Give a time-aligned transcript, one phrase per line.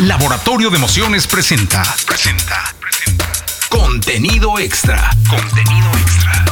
[0.00, 1.82] Laboratorio de Emociones presenta.
[2.06, 2.74] Presenta.
[2.80, 3.30] Presenta.
[3.68, 5.10] Contenido extra.
[5.28, 6.44] Contenido extra.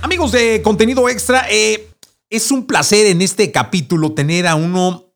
[0.00, 1.90] Amigos de Contenido Extra, eh,
[2.30, 5.12] es un placer en este capítulo tener a uno,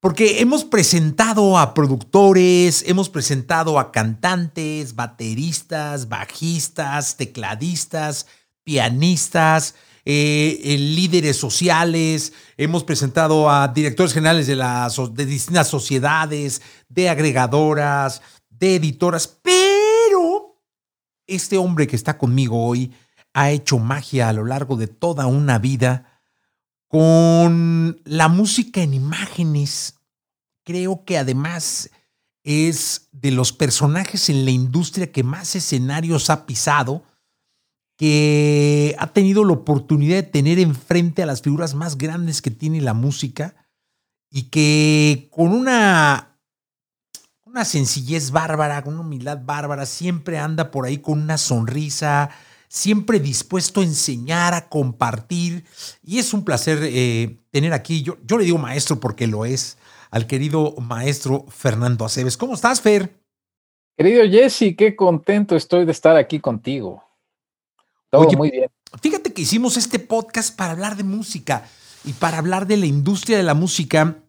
[0.00, 8.26] porque hemos presentado a productores, hemos presentado a cantantes, bateristas, bajistas, tecladistas,
[8.64, 9.76] pianistas,
[10.10, 18.76] eh, líderes sociales, hemos presentado a directores generales de, de distintas sociedades, de agregadoras, de
[18.76, 20.62] editoras, pero
[21.26, 22.90] este hombre que está conmigo hoy
[23.34, 26.22] ha hecho magia a lo largo de toda una vida
[26.86, 29.96] con la música en imágenes.
[30.64, 31.90] Creo que además
[32.44, 37.02] es de los personajes en la industria que más escenarios ha pisado
[37.98, 42.80] que ha tenido la oportunidad de tener enfrente a las figuras más grandes que tiene
[42.80, 43.56] la música
[44.30, 46.38] y que con una,
[47.44, 52.30] una sencillez bárbara, con una humildad bárbara, siempre anda por ahí con una sonrisa,
[52.68, 55.64] siempre dispuesto a enseñar, a compartir.
[56.00, 59.76] Y es un placer eh, tener aquí, yo, yo le digo maestro porque lo es,
[60.12, 62.36] al querido maestro Fernando Aceves.
[62.36, 63.18] ¿Cómo estás, Fer?
[63.96, 67.07] Querido Jesse, qué contento estoy de estar aquí contigo.
[68.10, 68.70] Todo muy bien.
[69.02, 71.68] Fíjate que hicimos este podcast para hablar de música
[72.04, 74.22] y para hablar de la industria de la música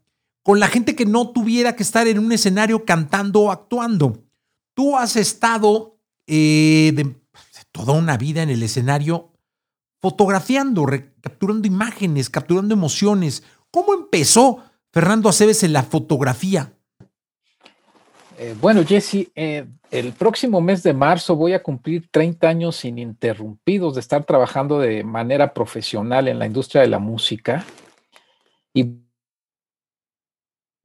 [0.43, 4.23] con la gente que no tuviera que estar en un escenario cantando o actuando.
[4.73, 7.15] Tú has estado eh, de,
[7.71, 9.31] toda una vida en el escenario
[10.01, 10.85] fotografiando,
[11.21, 13.43] capturando imágenes, capturando emociones.
[13.71, 16.73] ¿Cómo empezó Fernando Aceves en la fotografía?
[18.41, 23.95] Eh, bueno, Jesse, eh, el próximo mes de marzo voy a cumplir 30 años ininterrumpidos
[23.95, 27.65] de estar trabajando de manera profesional en la industria de la música.
[28.73, 29.01] Y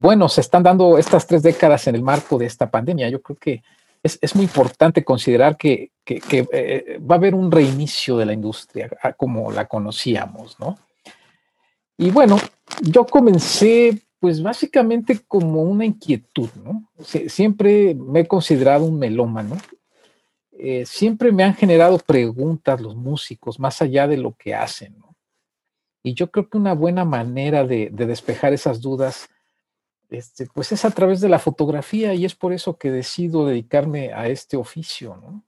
[0.01, 3.07] bueno, se están dando estas tres décadas en el marco de esta pandemia.
[3.07, 3.63] Yo creo que
[4.03, 9.49] es, muy importante considerar que, eh, va a haber un reinicio de la industria como
[9.49, 10.77] la conocíamos, ¿no?
[11.97, 12.37] Y bueno,
[12.81, 16.89] yo comencé pues básicamente como una inquietud, ¿no?
[17.27, 19.55] siempre me he considerado un melómano.
[20.57, 25.15] Eh, siempre me han generado preguntas los músicos, más allá de lo que hacen, ¿no?
[26.01, 29.29] Y yo creo que una buena manera de, despejar esas dudas,
[30.09, 34.11] este, pues es a través de la fotografía y es por eso que decido dedicarme
[34.11, 35.43] a este oficio, ¿no?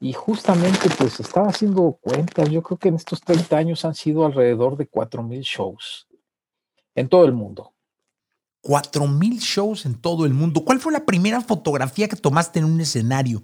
[0.00, 4.26] Y justamente pues estaba haciendo cuentas, yo creo que en estos 30 años han sido
[4.26, 6.08] alrededor de 4.000 shows
[6.94, 7.72] en todo el mundo.
[8.62, 10.64] Cuatro mil shows en todo el mundo.
[10.64, 13.42] ¿Cuál fue la primera fotografía que tomaste en un escenario?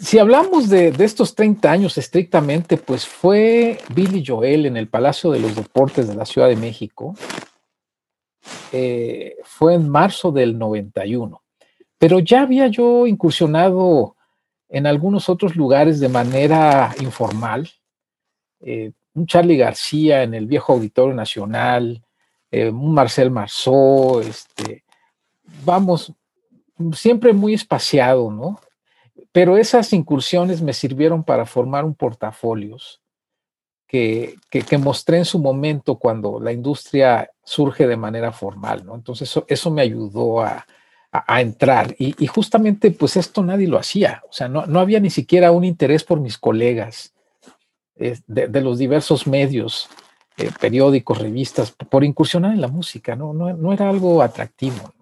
[0.00, 5.40] Si hablamos de, estos 30 años estrictamente, pues fue Billy Joel en el Palacio de
[5.40, 7.14] los Deportes de la Ciudad de México.
[8.72, 11.42] Eh, fue en marzo del 91.
[11.98, 14.16] Pero ya había yo incursionado
[14.68, 17.70] en algunos otros lugares de manera informal.
[18.60, 22.04] Eh, un Charlie García en el viejo Auditorio Nacional,
[22.50, 24.84] eh, Marcel Marceau, este,
[25.64, 26.12] vamos,
[26.92, 28.60] siempre muy espaciado, ¿no?
[29.32, 33.00] Pero esas incursiones me sirvieron para formar un portafolios
[33.86, 38.94] que, que, mostré en su momento cuando la industria surge de manera formal, ¿no?
[38.94, 40.66] Entonces eso, me ayudó a,
[41.40, 45.52] entrar y, justamente pues esto nadie lo hacía, o sea, no, no había ni siquiera
[45.52, 47.14] un interés por mis colegas
[47.96, 49.88] eh, de, los diversos medios
[50.40, 53.32] eh, periódicos, revistas, por incursionar en la música, ¿no?
[53.32, 54.94] No, era algo atractivo,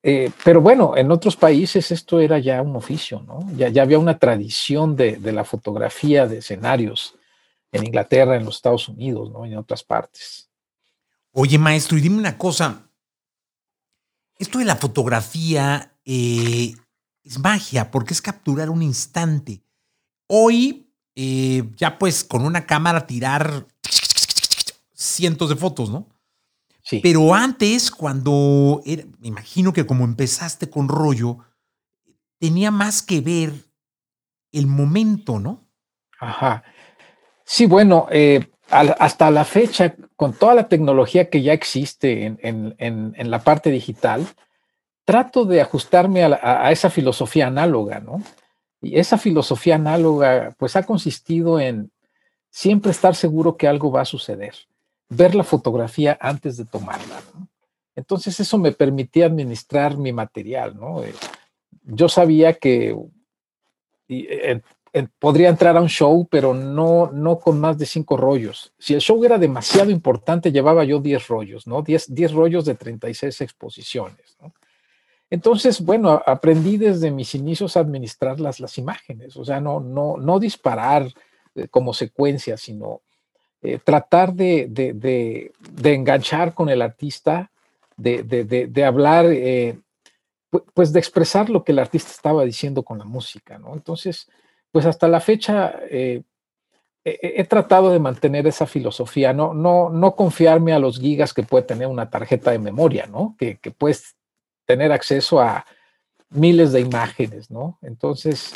[0.00, 3.40] eh, pero bueno, en otros países esto era ya un oficio, ¿no?
[3.56, 7.16] Ya, ya había una tradición de, la fotografía de escenarios
[7.72, 9.44] en Inglaterra, en los Estados Unidos, ¿no?
[9.44, 10.48] En otras partes.
[11.32, 12.88] Oye, maestro, y dime una cosa.
[14.38, 16.76] Esto de la fotografía eh,
[17.24, 19.62] es magia, porque es capturar un instante.
[20.28, 23.66] Hoy, ya pues con una cámara tirar
[24.98, 26.08] cientos de fotos, ¿no?
[26.82, 27.00] Sí.
[27.02, 31.38] Pero antes, cuando me imagino que como empezaste con rollo,
[32.38, 33.52] tenía más que ver
[34.52, 35.68] el momento, ¿no?
[36.18, 36.64] Ajá.
[37.44, 43.38] Sí, bueno, eh, hasta la fecha, con toda la tecnología que ya existe en, la
[43.40, 44.26] parte digital,
[45.04, 48.22] trato de ajustarme a, a, esa filosofía análoga, ¿no?
[48.80, 51.90] Y esa filosofía análoga, pues ha consistido en
[52.50, 54.54] siempre estar seguro que algo va a suceder
[55.08, 57.20] ver la fotografía antes de tomarla.
[57.96, 60.76] Entonces eso me permitía administrar mi material.
[60.78, 61.02] ¿no?
[61.02, 61.14] Eh,
[61.84, 62.96] yo sabía que,
[64.08, 64.60] eh,
[65.18, 68.72] podría entrar a un show, pero no, no con más de cinco rollos.
[68.78, 71.82] Si el show era demasiado importante, llevaba yo 10 rollos, ¿no?
[71.82, 74.36] 10, 10 rollos de 36 exposiciones.
[75.30, 80.16] Entonces, bueno, aprendí desde mis inicios a administrar las, las imágenes, o sea, no, no,
[80.16, 81.06] no disparar
[81.54, 83.02] eh, como secuencia, sino
[83.62, 87.50] eh, tratar de, de, de, enganchar con el artista,
[87.96, 89.80] de, hablar, eh,
[90.74, 93.74] pues de expresar lo que el artista estaba diciendo con la música, ¿no?
[93.74, 94.28] Entonces,
[94.70, 96.22] pues hasta la fecha he,
[97.48, 101.88] tratado de mantener esa filosofía, no, no, no confiarme a los gigas que puede tener
[101.88, 103.34] una tarjeta de memoria, ¿no?
[103.38, 104.14] Que, que puedes
[104.66, 105.64] tener acceso a
[106.30, 107.78] miles de imágenes, ¿no?
[107.82, 108.52] Entonces,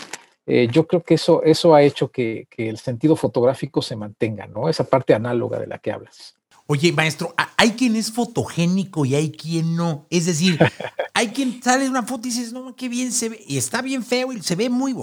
[0.47, 4.69] eh, yo creo que eso, eso ha hecho que, el sentido fotográfico se mantenga, ¿no?
[4.69, 6.35] Esa parte análoga de la que hablas.
[6.67, 10.07] Oye, maestro, hay quien es fotogénico y hay quien no.
[10.11, 10.59] Es decir,
[11.15, 13.83] hay quien sale de una foto y dices, no, qué bien se ve, y está
[13.83, 14.95] bien feo y se ve muy,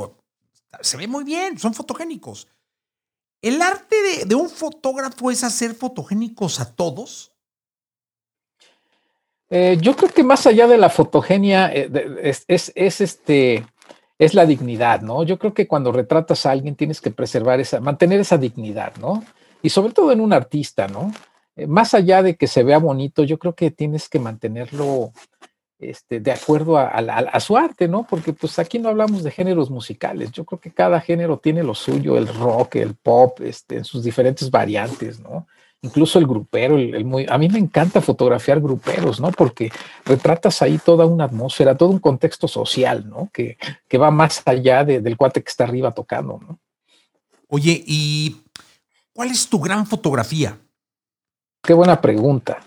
[0.82, 2.48] se ve muy bien, son fotogénicos.
[3.42, 7.32] ¿El arte de, de un fotógrafo es hacer fotogénicos a todos?
[9.50, 11.90] Eh, yo creo que más allá de la fotogenia eh,
[12.48, 13.66] es, este,
[14.19, 15.24] es la dignidad, ¿no?
[15.24, 19.24] Yo creo que cuando retratas a alguien tienes que preservar esa, mantener esa dignidad, ¿no?
[19.62, 21.12] Y sobre todo en un artista, ¿no?
[21.56, 25.13] Eh, más allá de que se vea bonito, yo creo que tienes que mantenerlo
[25.80, 28.06] este, de acuerdo a, su arte, ¿no?
[28.06, 31.74] Porque pues aquí no hablamos de géneros musicales, yo creo que cada género tiene lo
[31.74, 35.48] suyo, el rock, el pop, este, en sus diferentes variantes, ¿no?
[35.81, 39.31] Incluso el grupero, el, muy, a mí me encanta fotografiar gruperos, ¿no?
[39.31, 39.72] Porque
[40.06, 43.30] retratas ahí toda una atmósfera, todo un contexto social, ¿no?
[43.31, 46.60] Que, que va más allá del cuate que está arriba tocando, ¿no?
[47.48, 48.42] Oye, ¿y
[49.14, 50.58] cuál es tu gran fotografía?
[51.64, 52.60] Qué buena pregunta.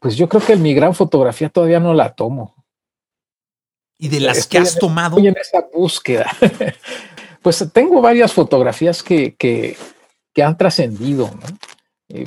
[0.00, 2.54] Pues yo creo que mi gran fotografía todavía no la tomo.
[3.98, 5.16] ¿Y de las que has tomado?
[5.18, 6.30] Estoy en esa búsqueda.
[7.42, 9.76] pues tengo varias fotografías que, que,
[10.32, 11.26] que han trascendido.
[11.26, 11.58] ¿no?
[12.08, 12.24] Eh,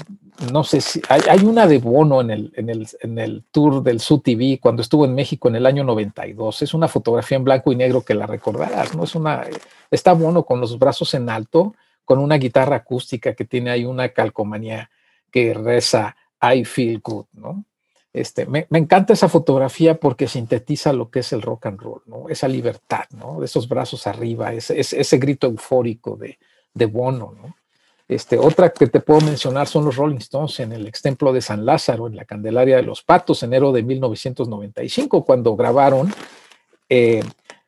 [0.52, 4.00] no sé si hay, una de Bono en el, en, el, en el tour del
[4.00, 6.62] Su TV cuando estuvo en México en el año 92.
[6.62, 9.04] Es una fotografía en blanco y negro que la recordarás, ¿no?
[9.04, 9.46] Es una,
[9.92, 11.74] está Bono con los brazos en alto,
[12.04, 14.90] con una guitarra acústica que tiene ahí una calcomanía
[15.32, 17.64] que reza I feel good, ¿no?
[18.12, 22.02] Este, me, me, encanta esa fotografía porque sintetiza lo que es el rock and roll,
[22.06, 22.30] ¿no?
[22.30, 23.40] Esa libertad, ¿no?
[23.40, 26.40] De esos brazos arriba, ese, ese, ese grito eufórico de,
[26.74, 27.56] de Bono, ¿no?
[28.08, 31.66] Este, otra que te puedo mencionar son los Rolling Stones en el Templo de San
[31.66, 36.14] Lázaro, en la Candelaria de los Patos, enero de 1995, cuando grabaron
[36.88, 37.24] eh,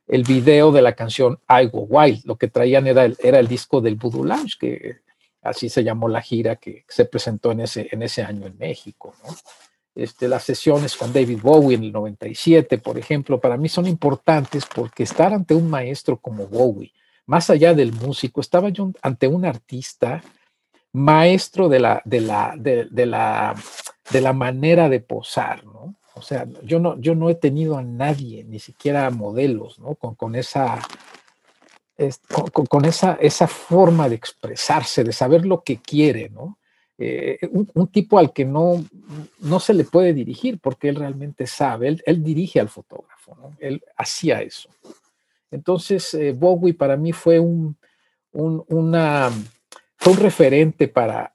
[0.07, 2.22] el video de la canción I Go Wild.
[2.25, 4.98] Lo que traían era el, disco del Voodoo Lounge, que
[5.42, 9.16] así se llamó la gira que se presentó en ese, en ese año en México.
[9.95, 14.66] Este, las sesiones con David Bowie en el 97, por ejemplo, para mí son importantes
[14.74, 16.94] porque estar ante un maestro como Bowie,
[17.27, 20.24] más allá del músico, estaba yo ante un artista
[20.94, 23.56] maestro de la, de la, de, la,
[24.12, 25.95] de la manera de posar, ¿no?
[26.15, 29.94] O sea, yo no, yo no he tenido a nadie, ni siquiera modelos, ¿no?
[29.95, 30.79] Con, esa,
[32.69, 36.57] con, esa, esa forma de expresarse, de saber lo que quiere, ¿no?
[36.97, 38.83] Eh, un, tipo al que no,
[39.39, 43.38] no se le puede dirigir porque él realmente sabe, él, él dirige al fotógrafo.
[43.59, 44.69] Él hacía eso.
[45.51, 47.77] Entonces, eh, Bowie para mí fue un,
[48.31, 51.33] fue un referente para,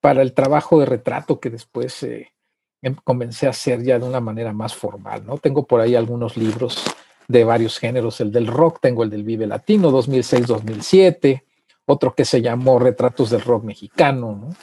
[0.00, 2.32] para el trabajo de retrato que después eh,
[2.80, 5.24] em, comencé a hacer ya de una manera más formal.
[5.26, 5.38] ¿no?
[5.38, 6.82] Tengo por ahí algunos libros
[7.28, 11.42] de varios géneros, el del rock, tengo el del Vive Latino 2006-2007,
[11.86, 14.56] otro que se llamó Retratos del Rock Mexicano, ¿no?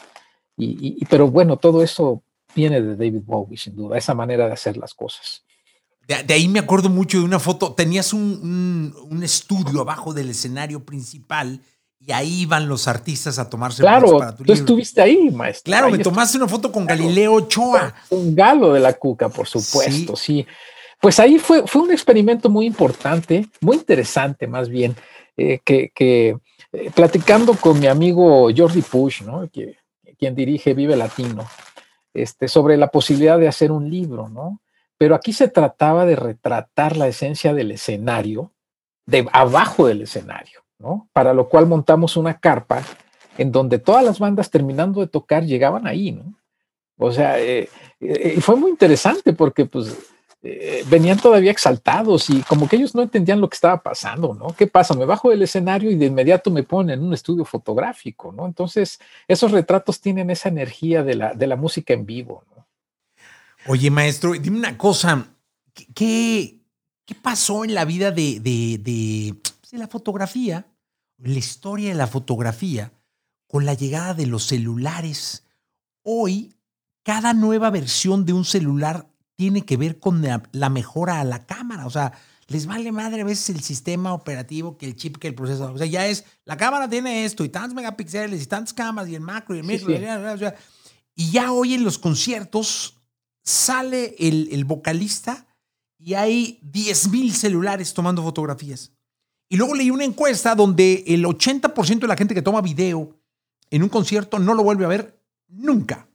[0.58, 2.22] y, pero bueno, todo eso
[2.53, 5.46] viene de David Bowie, sin duda, esa manera de hacer las cosas.
[6.25, 7.74] De, ahí me acuerdo mucho de una foto.
[7.74, 11.62] Tenías un, estudio abajo del escenario principal
[12.00, 15.70] y ahí iban los artistas a tomarse fotos para tu tú estuviste ahí, maestro.
[15.70, 17.94] Claro, me tomaste una foto con Galileo Ochoa.
[18.10, 20.48] Un galo de la cuca, por supuesto, sí.
[21.00, 24.96] Pues ahí fue, fue un experimento muy importante, muy interesante más bien,
[25.38, 29.48] eh, que, eh, platicando con mi amigo Jordi Push, ¿no?
[29.50, 29.78] que,
[30.18, 31.48] quien dirige Vive Latino,
[32.13, 34.60] este, sobre la posibilidad de hacer un libro, ¿no?
[35.00, 38.51] Pero aquí se trataba de retratar la esencia del escenario,
[39.06, 41.08] de abajo del escenario, ¿no?
[41.13, 42.84] Para lo cual montamos una carpa
[43.38, 46.36] en donde todas las bandas terminando de tocar llegaban ahí, ¿no?
[46.98, 47.70] O sea, eh,
[48.01, 49.98] eh, y fue muy interesante porque pues
[50.44, 54.48] eh, venían todavía exaltados y como que ellos no entendían lo que estaba pasando, ¿no?
[54.48, 54.96] ¿Qué pasa?
[54.96, 58.46] Me bajo del escenario y de inmediato me ponen en un estudio fotográfico, ¿no?
[58.46, 62.59] Entonces, esos retratos tienen esa energía de la, de la música en vivo, ¿no?
[63.68, 65.28] Oye, maestro, dime una cosa.
[65.74, 66.60] ¿Qué,
[67.06, 69.36] qué pasó en la vida de, de
[69.72, 70.66] la fotografía,
[71.18, 72.92] la historia de la fotografía,
[73.48, 75.44] con la llegada de los celulares.
[76.04, 76.54] Hoy,
[77.04, 81.88] cada nueva versión de un celular tiene que ver con la mejora a la cámara.
[81.88, 82.13] O sea,
[82.50, 85.75] les vale madre a veces el sistema operativo, que el chip, que el procesador.
[85.75, 89.16] O sea, ya es, la cámara tiene esto y tantos megapíxeles y tantas cámaras y
[89.16, 89.92] el macro y el micro.
[91.16, 92.99] Y, ya hoy en los conciertos
[93.43, 95.48] sale el, el vocalista
[95.98, 98.91] y hay 10.000 celulares tomando fotografías.
[99.50, 103.19] Y luego leí una encuesta donde el 80% de la gente que toma video
[103.72, 106.09] en un concierto no lo vuelve a ver nunca.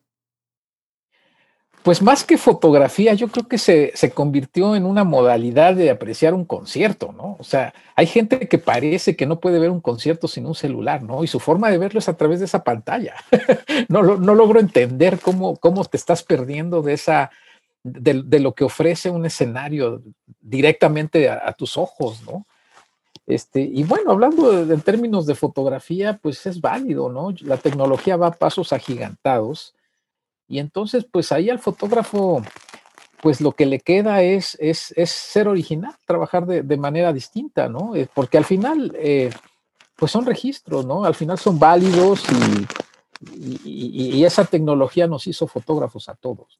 [1.84, 6.32] Pues más que fotografía, yo creo que se, se, convirtió en una modalidad de apreciar
[6.32, 7.36] un concierto, ¿no?
[7.38, 11.02] O sea, hay gente que parece que no puede ver un concierto sin un celular,
[11.02, 11.22] ¿no?
[11.22, 13.14] Y su forma de verlo es a través de esa pantalla.
[13.88, 17.30] no, no logro entender cómo, cómo te estás perdiendo de esa,
[17.82, 20.00] de, lo que ofrece un escenario
[20.40, 22.46] directamente a, tus ojos, ¿no?
[23.26, 27.34] Este, y bueno, hablando en términos de fotografía, pues es válido, ¿no?
[27.40, 29.74] La tecnología va a pasos agigantados
[30.48, 32.42] y entonces, pues ahí al fotógrafo,
[33.22, 37.96] pues lo que le queda es, es, ser original, trabajar de, manera distinta, ¿no?
[37.96, 39.30] Eh, porque al final, eh,
[39.96, 41.04] pues son registros, ¿no?
[41.04, 42.24] Al final son válidos
[43.24, 46.58] y, y, esa tecnología nos hizo fotógrafos a todos.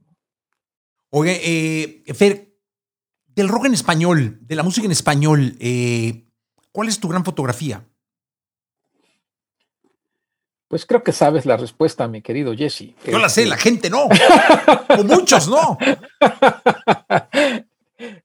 [1.11, 2.57] Oye, eh, Fer,
[3.27, 5.59] del rock en español, de la música en español,
[6.73, 7.85] ¿cuál es tu gran fotografía?
[10.75, 12.97] Pues creo que sabes la respuesta, mi querido Jesse.
[13.07, 14.09] Yo la sé, la gente no.
[14.89, 15.79] o muchos no.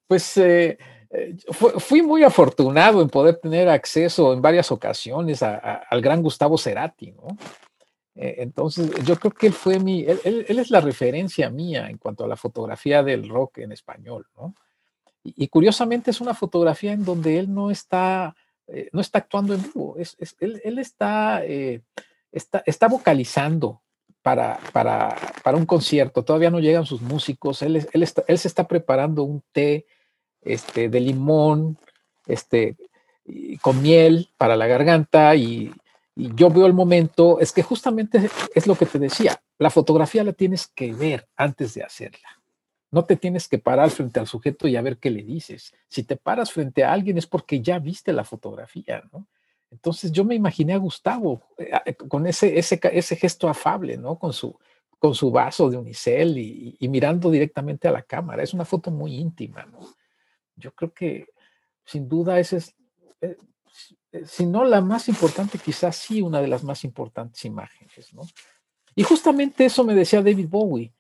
[0.08, 0.80] pues eh,
[1.12, 1.38] eh,
[1.78, 7.38] fui muy afortunado en poder tener acceso en varias ocasiones al gran Gustavo Cerati, ¿no?
[8.16, 12.24] Eh, entonces, yo creo que él fue mi, él, es la referencia mía en cuanto
[12.24, 14.56] a la fotografía del rock en español, ¿no?
[15.24, 18.36] Y, curiosamente es una fotografía en donde él no está,
[18.92, 19.98] no está actuando en vivo,
[20.40, 21.44] él, está
[22.32, 23.82] está, vocalizando
[24.22, 28.68] para, para, para, un concierto, todavía no llegan sus músicos, él, él, él se está
[28.68, 29.86] preparando un té
[30.42, 31.78] este, de limón,
[32.28, 32.76] este,
[33.62, 35.74] con miel para la garganta y,
[36.16, 40.24] y, yo veo el momento, es que justamente es lo que te decía, la fotografía
[40.24, 42.40] la tienes que ver antes de hacerla.
[42.92, 45.74] No te tienes que parar frente al sujeto y a ver qué le dices.
[45.88, 49.28] Si te paras frente a alguien es porque ya viste la fotografía, ¿no?
[49.72, 54.18] Entonces yo me imaginé a Gustavo eh, eh, con ese, ese, ese gesto afable, ¿no?
[54.18, 54.58] Con su,
[54.98, 58.44] con su vaso de unicel y, mirando directamente a la cámara.
[58.44, 59.80] Es una foto muy íntima, ¿no?
[60.56, 61.28] Yo creo que
[61.86, 62.76] sin duda esa es,
[63.22, 63.38] eh,
[64.26, 68.24] si no la más importante, quizás sí una de las más importantes imágenes, ¿no?
[68.96, 70.94] Y justamente eso me decía David Bowie.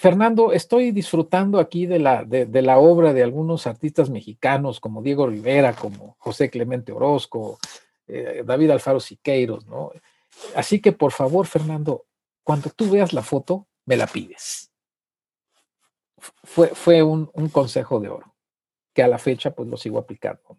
[0.00, 5.26] Fernando, estoy disfrutando aquí de la, de, la obra de algunos artistas mexicanos como Diego
[5.26, 7.58] Rivera, como José Clemente Orozco,
[8.06, 9.92] eh, David Alfaro Siqueiros, ¿no?
[10.56, 12.06] Así que por favor, Fernando,
[12.42, 14.72] cuando tú veas la foto, me la pides.
[16.16, 18.34] Fue, fue un, un consejo de oro,
[18.94, 20.56] que a la fecha pues lo sigo aplicando.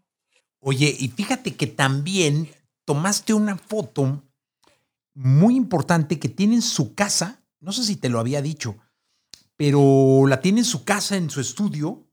[0.60, 2.48] Oye, y fíjate que también
[2.86, 4.22] tomaste una foto
[5.16, 8.78] muy importante que tiene en su casa, no sé si te lo había dicho,
[9.62, 12.10] pero la tiene en su casa, en su estudio.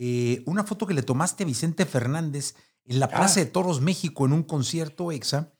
[0.00, 3.44] Eh, una foto que le tomaste a Vicente Fernández en la Plaza ah.
[3.44, 5.52] de Toros México en un concierto EXA.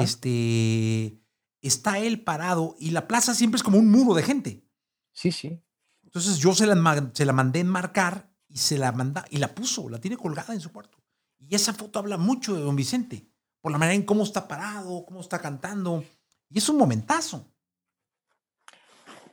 [0.00, 1.22] Este
[1.60, 4.68] está él parado y la plaza siempre es como un muro de gente.
[5.12, 5.62] Sí, sí.
[6.02, 9.88] Entonces yo se la, se la mandé enmarcar y se la manda y la puso,
[9.88, 10.98] la tiene colgada en su cuarto.
[11.38, 15.04] Y esa foto habla mucho de don Vicente, por la manera en cómo está parado,
[15.06, 16.02] cómo está cantando.
[16.50, 17.48] Y es un momentazo.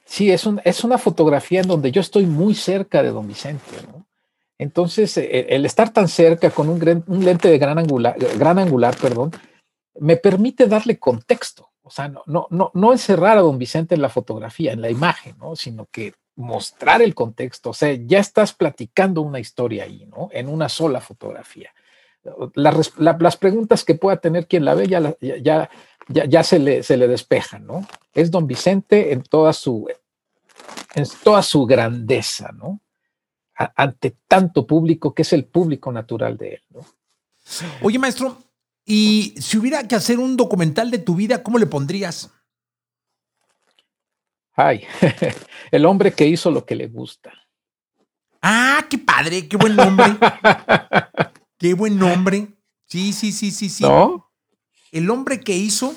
[0.06, 4.06] Sí, es, es una fotografía en donde yo estoy muy cerca de don Vicente, ¿no?
[4.58, 6.80] Entonces, e, el estar tan cerca con un,
[7.26, 9.32] lente de gran angular, gran angular, perdón,
[10.00, 11.72] me permite darle contexto.
[11.82, 14.90] O sea, no, no, no, no encerrar a don Vicente en la fotografía, en la
[14.90, 15.56] imagen, ¿no?
[15.56, 17.72] Sino que mostrar el contexto.
[17.72, 20.30] O sea, ya estás platicando una historia ahí, ¿no?
[20.32, 21.72] En una sola fotografía.
[22.56, 25.70] las preguntas que pueda tener quien la ve ya, ya, ya,
[26.44, 27.88] se, le, se le despejan, ¿no?
[28.14, 29.88] Es don Vicente en toda su,
[30.94, 32.82] en toda su grandeza, ¿no?
[33.58, 36.86] ante tanto público que es el público natural de él, ¿no?
[37.82, 38.38] Oye, maestro,
[38.86, 42.32] y si hubiera que hacer un documental de tu vida, ¿cómo le pondrías?
[44.54, 44.86] Ay,
[45.72, 47.34] el hombre que hizo lo que le gusta.
[48.42, 50.18] Ah, qué padre, qué buen nombre.
[51.58, 52.48] qué buen nombre.
[52.86, 53.84] Sí, sí, sí, sí, sí.
[53.84, 54.25] ¿No?
[54.96, 55.94] El hombre que hizo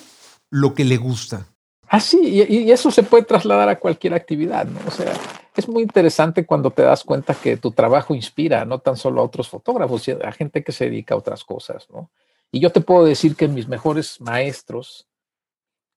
[0.50, 1.46] lo que le gusta.
[1.88, 4.80] Ah, sí, y, eso se puede trasladar a cualquier actividad, ¿no?
[4.86, 5.14] O sea,
[5.56, 9.24] es muy interesante cuando te das cuenta que tu trabajo inspira no tan solo a
[9.24, 12.10] otros fotógrafos, sino a gente que se dedica a otras cosas, ¿no?
[12.50, 15.06] Y yo te puedo decir que mis mejores maestros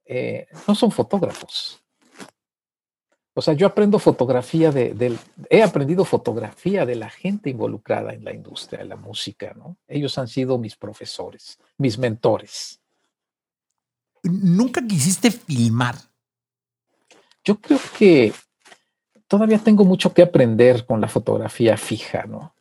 [0.05, 1.81] eh, no son fotógrafos.
[3.33, 5.17] O sea, yo aprendo fotografía de,
[5.49, 9.77] he aprendido fotografía de la gente involucrada en la industria de la música, ¿no?
[9.87, 12.80] Ellos han sido mis profesores, mis mentores.
[14.23, 15.95] ¿Nunca quisiste filmar?
[17.43, 18.33] Yo creo que
[19.27, 22.53] todavía tengo mucho que aprender con la fotografía fija, ¿no?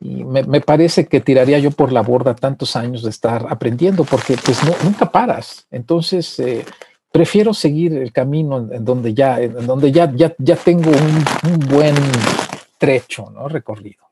[0.00, 4.36] Y me, parece que tiraría yo por la borda tantos años de estar aprendiendo, porque
[4.44, 5.66] pues nunca paras.
[5.72, 6.64] Entonces, eh,
[7.10, 11.96] prefiero seguir el camino en, donde ya, en donde ya, ya, ya tengo un, buen
[12.78, 13.48] trecho, ¿no?
[13.48, 14.04] Recorrido.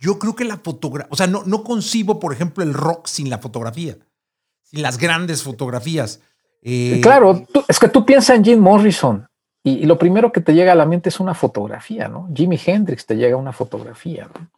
[0.00, 3.30] Yo creo que la fotografía, o sea, no, no concibo, por ejemplo, el rock sin
[3.30, 3.96] la fotografía
[4.66, 6.20] sin las grandes fotografías.
[6.62, 9.28] Eh, claro, es que tú piensas en Jim Morrison
[9.62, 12.28] y, lo primero que te llega a la mente es una fotografía, ¿no?
[12.34, 14.50] Jimi Hendrix te llega una fotografía, ¿no?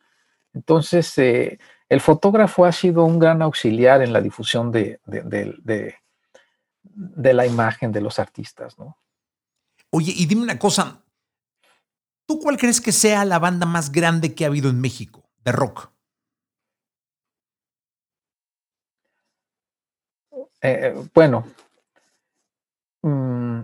[0.54, 5.94] Entonces, eh, el fotógrafo ha sido un gran auxiliar en la difusión de, de,
[7.34, 8.96] la imagen de los artistas, ¿no?
[9.90, 11.02] Oye, y dime una cosa,
[12.26, 15.52] ¿tú cuál crees que sea la banda más grande que ha habido en México de
[15.52, 15.90] rock?
[20.60, 21.44] Eh, bueno,
[23.02, 23.60] mm,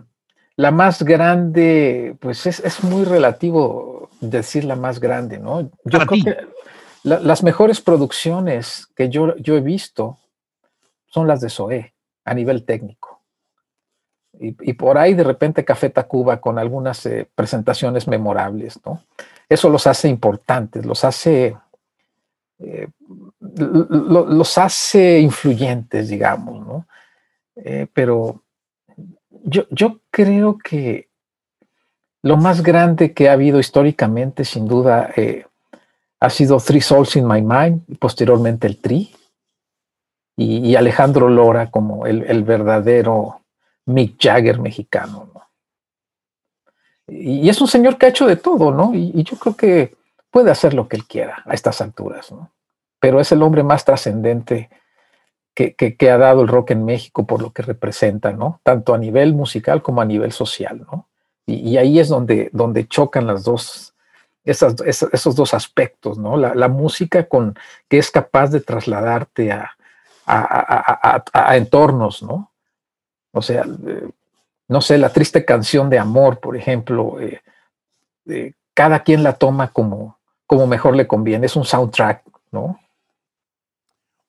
[0.56, 5.62] la más grande, pues es, muy relativo decir la más grande, ¿no?
[5.84, 6.46] Yo creo que
[7.02, 10.18] las mejores producciones que yo, yo he visto
[11.06, 13.20] son las de SOE a nivel técnico.
[14.40, 19.00] Y, por ahí de repente Café Tacuba con algunas eh, presentaciones memorables, ¿no?
[19.48, 21.56] Eso los hace importantes, los hace
[22.58, 22.88] eh,
[23.56, 26.86] los hace influyentes, digamos, ¿no?
[27.56, 28.42] Eh, pero
[29.30, 31.08] yo, yo creo que
[32.22, 35.44] lo más grande que ha habido históricamente, sin duda, eh,
[36.20, 39.14] ha sido Three Souls in My Mind y posteriormente el Tri.
[40.36, 43.42] Y, Alejandro Lora como el, verdadero
[43.86, 45.28] Mick Jagger mexicano.
[45.32, 45.42] ¿no?
[47.06, 48.92] Y, es un señor que ha hecho de todo, ¿no?
[48.94, 49.94] y, yo creo que
[50.30, 52.50] puede hacer lo que él quiera a estas alturas, ¿no?
[53.04, 54.70] Pero es el hombre más trascendente
[55.54, 58.62] que, ha dado el rock en México por lo que representa, ¿no?
[58.62, 61.06] Tanto a nivel musical como a nivel social, ¿no?
[61.44, 62.50] Y, ahí es donde,
[62.88, 63.92] chocan las dos,
[64.42, 66.38] esos, dos aspectos, ¿no?
[66.38, 67.28] La, música
[67.90, 69.76] que es capaz de trasladarte a,
[71.54, 72.52] entornos, ¿no?
[73.32, 74.08] O sea, eh,
[74.68, 77.42] no sé, la triste canción de amor, por ejemplo, eh,
[78.30, 80.16] eh, cada quien la toma como
[80.66, 82.78] mejor le conviene, es un soundtrack, ¿no?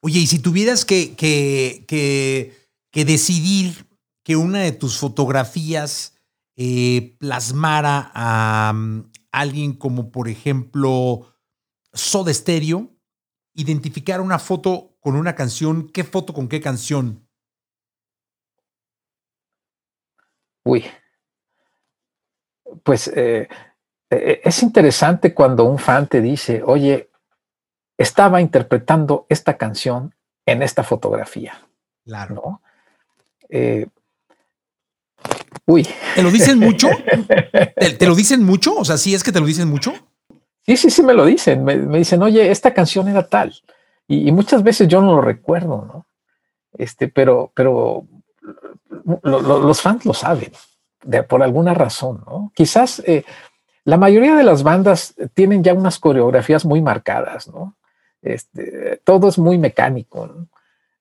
[0.05, 2.53] Oye, y si tuvieras que, que,
[2.93, 3.87] decidir
[4.23, 6.15] que una de tus fotografías
[6.55, 11.35] eh, plasmara a mm, alguien como, por ejemplo,
[11.91, 12.91] Soda Stereo,
[13.55, 17.27] identificar una foto con una canción, ¿qué foto con qué canción?
[20.63, 20.85] Uy,
[22.83, 23.47] pues eh,
[24.11, 27.09] eh, es interesante cuando un fan te dice, oye,
[27.97, 30.13] estaba interpretando esta canción
[30.45, 31.61] en esta fotografía.
[32.05, 32.61] Claro.
[33.49, 33.87] Eh,
[35.65, 35.87] uy.
[36.15, 36.89] ¿Te lo dicen mucho?
[37.99, 38.75] ¿Te, lo dicen mucho?
[38.75, 39.93] O sea, ¿sí es que te lo dicen mucho?
[40.65, 41.63] Sí, sí, sí me lo dicen.
[41.63, 43.53] Me, dicen, oye, esta canción era tal.
[44.07, 46.05] Y, muchas veces yo no lo recuerdo, ¿no?
[46.77, 48.05] Este, pero, pero
[49.23, 50.51] los fans lo saben,
[51.03, 52.51] de, por alguna razón, ¿no?
[52.53, 53.23] Quizás eh,
[53.83, 57.75] la mayoría de las bandas tienen ya unas coreografías muy marcadas, ¿no?
[58.25, 60.47] Este, todo es muy mecánico.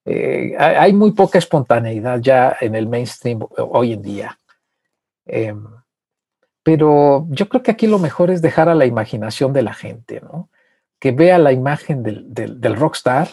[0.05, 4.39] Eh, hay muy poca espontaneidad ya en el mainstream hoy en día.
[5.25, 5.65] Em,
[6.63, 10.21] pero yo creo que aquí lo mejor es dejar a la imaginación de la gente,
[10.21, 10.51] ¿no?
[10.99, 13.29] Que vea la imagen del, rockstar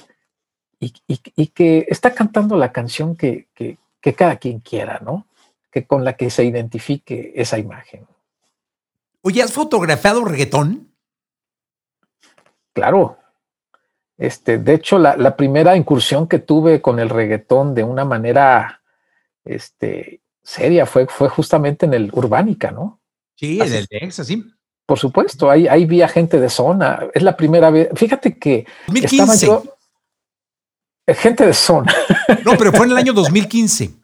[0.79, 0.91] y,
[1.47, 3.77] que está cantando la canción que, que,
[4.13, 5.27] cada quien quiera, ¿no?
[5.69, 8.07] Que con la que se identifique esa imagen.
[9.21, 10.89] Oye, ¿has fotografiado reggaetón?
[12.73, 13.20] Claro,
[14.17, 18.81] este, de hecho, la, primera incursión que tuve con el reggaetón de una manera
[19.43, 22.99] este, seria fue, fue justamente en el Urbánica, ¿no?
[23.35, 24.45] Sí, en el Texas, sí.
[24.85, 26.99] Por supuesto, ahí, ahí vi a gente de zona.
[27.13, 27.89] Es la primera vez.
[27.95, 29.15] Fíjate que 2015.
[29.15, 29.63] estaba yo.
[31.07, 31.93] Eh, gente de zona.
[32.45, 34.01] No, pero fue en el año 2015.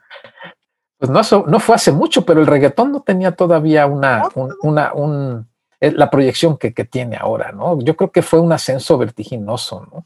[0.98, 4.24] Pues no, no fue hace mucho, pero el reggaetón no tenía todavía una,
[4.64, 5.48] una, un,
[5.80, 7.80] la proyección que, tiene ahora, ¿no?
[7.82, 10.06] Yo creo que fue un ascenso vertiginoso, ¿no?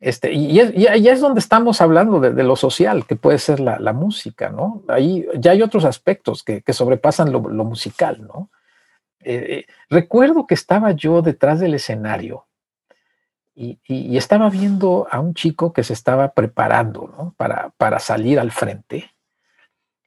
[0.00, 4.48] Este, y, ahí es donde estamos hablando de, lo social, que puede ser la, música,
[4.48, 4.82] ¿no?
[4.88, 8.50] Ahí ya hay otros aspectos que, sobrepasan lo, musical, ¿no?
[9.20, 12.46] Eh, eh, recuerdo que estaba yo detrás del escenario
[13.58, 17.34] y, estaba viendo a un chico que se estaba preparando ¿no?
[17.36, 19.10] para, para, salir al frente.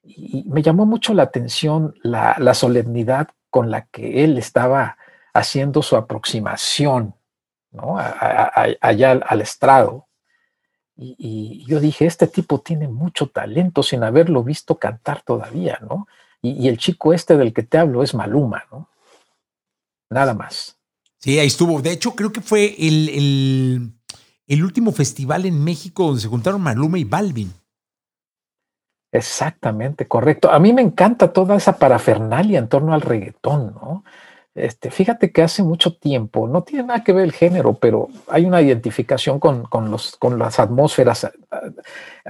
[0.03, 4.97] Y me llamó mucho la atención la, solemnidad con la que él estaba
[5.33, 7.15] haciendo su aproximación
[7.71, 7.97] ¿no?
[7.97, 10.07] allá al, estrado.
[10.95, 16.07] Y, yo dije, este tipo tiene mucho talento sin haberlo visto cantar todavía, ¿no?
[16.41, 18.89] Y, el chico este del que te hablo es Maluma, ¿no?
[20.09, 20.77] Nada más.
[21.17, 21.81] Sí, ahí estuvo.
[21.81, 23.93] De hecho, creo que fue el,
[24.47, 27.53] el último festival en México donde se juntaron Maluma y Balvin.
[29.12, 30.50] Exactamente, correcto.
[30.52, 34.04] A mí me encanta toda esa parafernalia en torno al reggaetón, ¿no?
[34.54, 38.45] Este, fíjate que hace mucho tiempo, no tiene nada que ver el género, pero hay
[38.45, 41.30] una identificación con, los, con las atmósferas.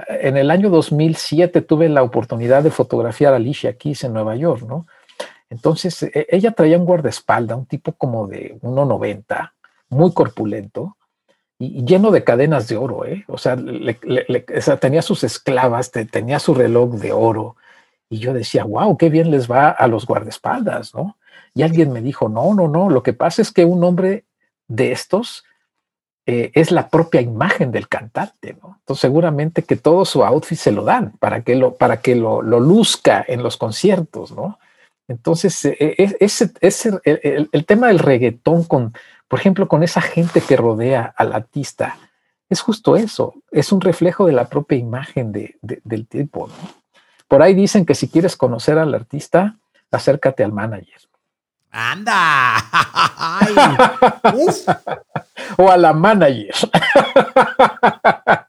[0.08, 4.62] En el año 2007 tuve la oportunidad de fotografiar a Alicia Keys en Nueva York,
[4.62, 4.86] ¿no?
[5.50, 9.52] Entonces, e, ella traía un guardaespaldas, un tipo como de 1,90,
[9.88, 10.96] muy corpulento
[11.62, 13.24] y lleno de cadenas de oro, ¿eh?
[13.28, 13.56] O sea,
[14.80, 17.56] tenía sus esclavas, tenía su reloj de oro.
[18.08, 21.16] Y yo decía, wow, qué bien les va a los guardaespaldas, ¿no?
[21.54, 24.24] Y alguien me dijo, no, no, no, lo que pasa es que un hombre
[24.68, 25.44] de estos
[26.26, 28.76] eh, es la propia imagen del cantante, ¿no?
[28.78, 32.42] Entonces seguramente que todo su outfit se lo dan para que lo, para que lo,
[32.42, 34.58] luzca en los conciertos, ¿no?
[35.08, 36.52] Entonces, eh, eh, ese,
[37.04, 38.94] el, tema del reggaetón con,
[39.32, 41.96] por ejemplo, con esa gente que rodea al artista,
[42.50, 46.70] es justo eso, es un reflejo de la propia imagen del tipo, ¿no?
[47.28, 49.56] Por ahí dicen que si quieres conocer al artista,
[49.90, 51.00] acércate al manager.
[51.70, 52.56] Anda.
[55.56, 56.54] o a la manager.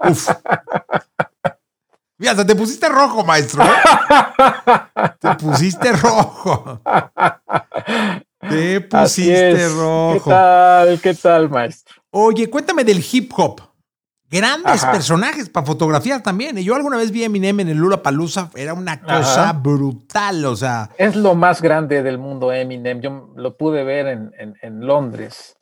[0.10, 0.30] Uf.
[2.18, 3.64] Mira, te pusiste rojo, maestro.
[3.64, 3.70] ¿eh?
[5.18, 6.82] Te pusiste rojo.
[8.50, 10.24] Te pusiste rojo.
[10.24, 11.02] ¿Qué tal?
[11.02, 11.96] ¿Qué tal, maestro?
[12.12, 13.62] Oye, cuéntame del hip hop.
[14.34, 16.58] Grandes personajes para fotografiar también.
[16.58, 20.56] Yo alguna vez vi a Eminem en el Lula Palusa, era una cosa brutal, o
[20.56, 20.90] sea.
[20.98, 23.00] Es lo más grande del mundo Eminem.
[23.00, 25.56] Yo lo pude ver en, Londres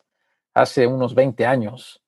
[0.54, 2.01] hace unos 20 años.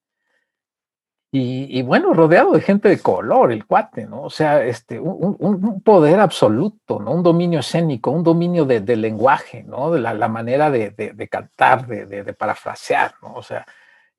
[1.36, 4.22] Y, bueno, rodeado de gente de color, el cuate, ¿no?
[4.22, 7.10] O sea, este, un, poder absoluto, ¿no?
[7.10, 9.90] Un dominio escénico, un dominio de, lenguaje, ¿no?
[9.90, 13.34] De la, manera de, cantar, de, parafrasear, ¿no?
[13.34, 13.66] O sea,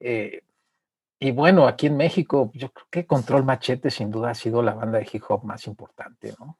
[0.00, 0.42] eh,
[1.20, 4.74] y bueno, aquí en México, yo creo que Control Machete sin duda ha sido la
[4.74, 6.58] banda de hip hop más importante, ¿no?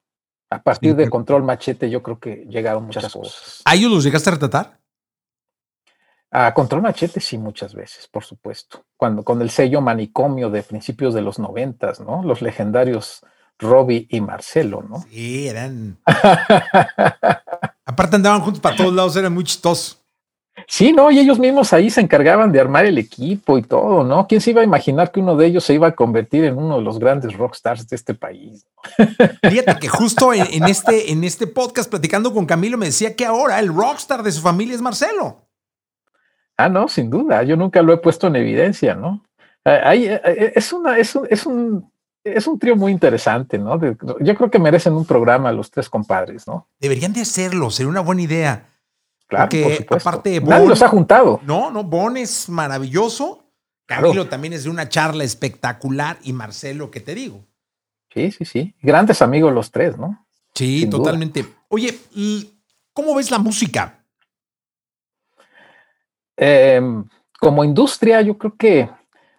[0.51, 3.61] A partir de Control Machete yo creo que llegaron muchas cosas.
[3.65, 4.79] ¿A ellos los llegaste a retratar?
[6.37, 8.85] A Control Machete sí, muchas veces, por supuesto.
[8.97, 12.25] Cuando con el sello manicomio de principios de los noventas, ¿no?
[12.25, 13.21] Los legendarios
[13.57, 15.05] Robbie y Marcelo, ¿no?
[15.09, 15.97] Sí, eran.
[17.87, 20.01] Aparte andaban juntos para todos lados, eran muy chistosos.
[20.67, 24.27] Sí, no, y ellos mismos ahí se encargaban de armar el equipo y todo, ¿no?
[24.27, 26.79] ¿Quién se iba a imaginar que uno de ellos se iba a convertir en uno
[26.79, 28.67] de los grandes rockstars de este país?
[29.49, 33.61] Fíjate que justo en, este, en este podcast, platicando con Camilo, me decía que ahora
[33.61, 35.45] el rockstar de su familia es Marcelo.
[36.57, 39.25] Ah, no, sin duda, yo nunca lo he puesto en evidencia, ¿no?
[39.65, 41.91] Ahí, eh, eh, es, una, es, un, es, un,
[42.23, 43.81] es un trío muy interesante, ¿no?
[44.21, 46.69] yo creo que merecen un programa los tres compadres, ¿no?
[46.79, 48.69] Deberían de hacerlo, sería una buena idea.
[49.27, 49.49] Claro,
[49.89, 51.41] por aparte, Nadie los ha juntado.
[51.45, 53.41] No, no, Bon es maravilloso.
[53.87, 57.45] Camilo también es de una charla espectacular y Marcelo, ¿qué te digo?
[58.13, 58.75] Sí, sí, sí.
[58.81, 60.27] Grandes amigos los tres, ¿no?
[60.55, 61.45] Sí, totalmente.
[61.69, 62.61] Oye, ¿y
[62.93, 64.04] cómo ves la música?
[66.37, 67.05] Em,
[67.41, 68.89] como industria, yo creo que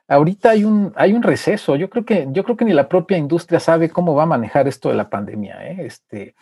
[0.08, 1.75] ahorita hay un, hay un receso.
[1.75, 4.67] Yo creo que, yo creo que ni la propia industria sabe cómo va a manejar
[4.67, 5.67] esto de la pandemia.
[5.67, 5.86] ¿eh?
[5.86, 6.36] Este,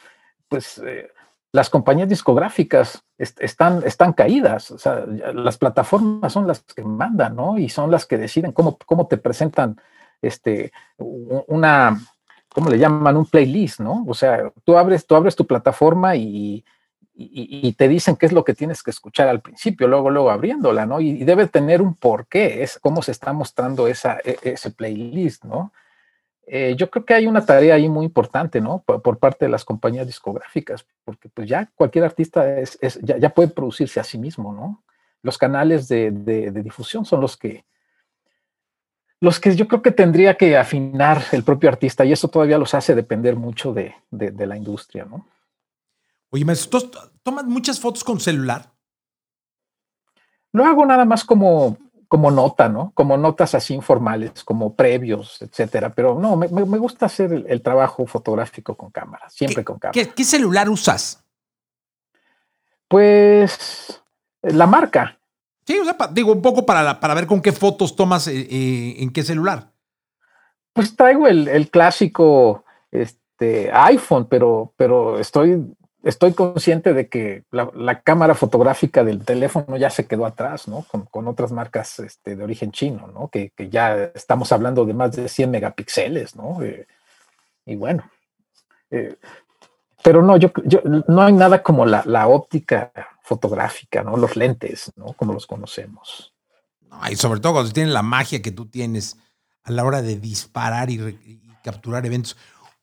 [0.47, 1.09] pues eh,
[1.53, 7.59] las compañías discográficas están, están caídas, o sea, las plataformas son las que mandan, ¿no?
[7.59, 9.79] Y son las que deciden cómo, cómo te presentan
[10.21, 11.99] este, una,
[12.49, 13.17] ¿cómo le llaman?
[13.17, 14.03] Un playlist, ¿no?
[14.07, 16.65] O sea, tú abres, tú abres tu plataforma y,
[17.77, 20.99] te dicen qué es lo que tienes que escuchar al principio, luego, luego abriéndola, ¿no?
[20.99, 25.71] Y, debe tener un porqué, es cómo se está mostrando esa, e, ese playlist, ¿no?
[26.45, 28.83] Eh, yo creo que hay una tarea ahí muy importante, ¿no?
[28.83, 33.99] Por, parte de las compañías discográficas, porque pues ya cualquier artista es, ya, puede producirse
[33.99, 34.83] a sí mismo, ¿no?
[35.21, 36.11] Los canales de,
[36.51, 37.63] difusión son los que,
[39.21, 42.73] los que yo creo que tendría que afinar el propio artista y eso todavía los
[42.73, 45.25] hace depender mucho de, la industria, ¿no?
[46.33, 46.91] Oye, ¿tú
[47.21, 48.73] tomas muchas fotos con celular?
[50.51, 52.91] Lo hago nada más como como nota, ¿no?
[52.93, 55.93] Como notas así informales, como previos, etcétera.
[55.95, 60.11] Pero no, me, gusta hacer el, trabajo fotográfico con cámara, siempre con cámara.
[60.15, 61.23] ¿qué, celular usas?
[62.87, 63.99] Pues
[64.43, 65.17] la marca.
[65.65, 68.95] Sí, o sea, digo un poco para, para ver con qué fotos tomas eh, eh,
[68.99, 69.71] en qué celular.
[70.71, 75.65] Pues traigo el, el clásico este, iPhone, pero, pero estoy
[76.03, 80.85] estoy consciente de que la, cámara fotográfica del teléfono ya se quedó atrás, ¿no?
[81.09, 83.29] Con, otras marcas este, de origen chino, ¿no?
[83.29, 86.61] Que, ya estamos hablando de más de 100 megapíxeles, ¿no?
[86.61, 86.85] Eh,
[87.65, 88.03] y bueno,
[88.91, 89.15] eh,
[90.03, 90.51] pero no, yo,
[91.07, 94.17] no hay nada como la, óptica fotográfica, ¿no?
[94.17, 95.13] Los lentes, ¿no?
[95.13, 96.33] Como los conocemos.
[97.09, 99.17] y sobre todo cuando tienen la magia que tú tienes
[99.63, 102.35] a la hora de disparar y capturar eventos.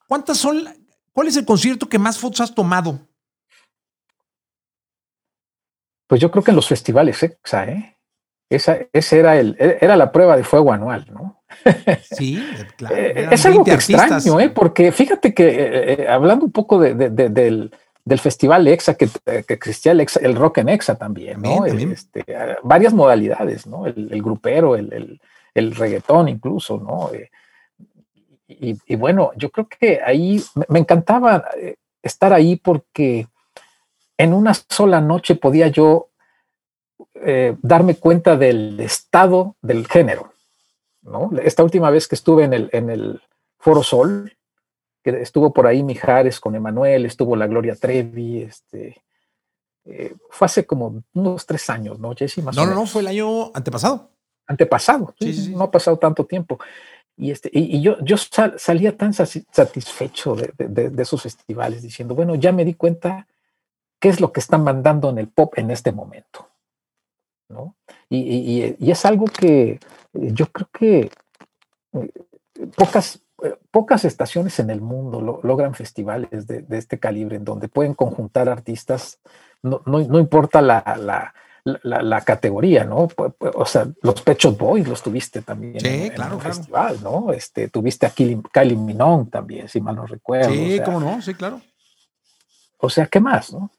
[0.08, 0.64] ¿Cuántas son,
[1.12, 3.09] cuál es el concierto que más fotos has tomado?
[6.10, 7.96] Pues yo creo que en los festivales EXA, ¿eh?
[8.50, 11.40] Esa, ese era, el, era la prueba de fuego anual, ¿no?
[12.02, 12.44] Sí,
[12.76, 12.96] claro.
[12.96, 14.50] Eh, es algo extraño, ¿eh?
[14.50, 17.70] Porque fíjate que eh, eh, hablando un poco de, del,
[18.04, 21.64] del, festival EXA, que, que existía el, el, rock en EXA también, ¿no?
[21.64, 22.24] Este,
[22.64, 23.86] varias modalidades, ¿no?
[23.86, 25.20] El, grupero, el,
[25.54, 27.12] el, reggaetón incluso, ¿no?
[28.48, 31.44] Y, y, bueno, yo creo que ahí me encantaba
[32.02, 33.28] estar ahí porque
[34.20, 36.10] en una sola noche podía yo
[37.14, 40.34] eh, darme cuenta del estado del género.
[41.00, 41.30] ¿no?
[41.42, 43.22] Esta última vez que estuve en el, en el
[43.58, 44.36] Foro Sol,
[45.02, 49.02] que estuvo por ahí Mijares con Emanuel, estuvo la Gloria Trevi, este,
[49.86, 52.38] eh, fue hace como unos tres años, ¿no, Jesse?
[52.44, 54.10] no, no, no, fue el año antepasado.
[54.46, 56.58] Antepasado, sí, sí, no ha pasado tanto tiempo.
[57.16, 62.52] Y, este, y, yo, yo salía tan satisfecho de, de, esos festivales, diciendo, bueno, ya
[62.52, 63.26] me di cuenta
[64.00, 66.48] qué es lo que están mandando en el pop en este momento.
[67.48, 67.76] ¿no?
[68.08, 69.78] Y, es algo que eh,
[70.12, 71.10] yo creo que
[71.92, 72.10] eh,
[72.76, 77.94] pocas, eh, pocas estaciones en el mundo logran festivales de, este calibre en donde pueden
[77.94, 79.18] conjuntar artistas,
[79.62, 81.32] no, no, importa la,
[81.64, 83.08] la, categoría, ¿no?
[83.54, 87.32] O sea, los Pechos Boys los tuviste también en, claro, el festival, ¿no?
[87.32, 88.96] Este, tuviste a Kylie, Kylie
[89.30, 90.50] también, si mal no recuerdo.
[90.50, 91.60] Sí, cómo no, sí, claro.
[92.78, 93.70] O sea, ¿qué más, no?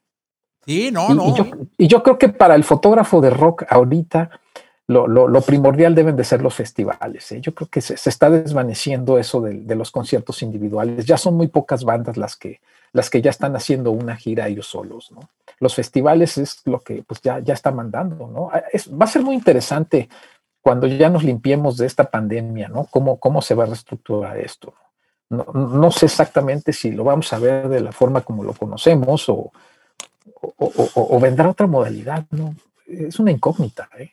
[0.65, 1.33] Sí, no, no.
[1.77, 4.29] Y yo, creo que para el fotógrafo de rock ahorita
[4.87, 7.31] lo, primordial deben de ser los festivales.
[7.31, 7.41] ¿eh?
[7.41, 11.05] Yo creo que se, está desvaneciendo eso de, los conciertos individuales.
[11.05, 12.59] Ya son muy pocas bandas las que,
[12.91, 15.11] las que ya están haciendo una gira ellos solos.
[15.11, 15.21] ¿no?
[15.59, 18.27] Los festivales es lo que pues ya, ya está mandando.
[18.27, 18.49] ¿no?
[18.51, 20.09] Ah, va a ser muy interesante
[20.61, 22.85] cuando ya nos limpiemos de esta pandemia, ¿no?
[22.91, 24.75] ¿Cómo, cómo se va a reestructurar esto?
[25.27, 29.27] No, no sé exactamente si lo vamos a ver de la forma como lo conocemos
[29.29, 29.51] o,
[30.33, 32.55] o, vendrá otra modalidad, ¿no?
[32.85, 34.11] Es una incógnita, ¿eh?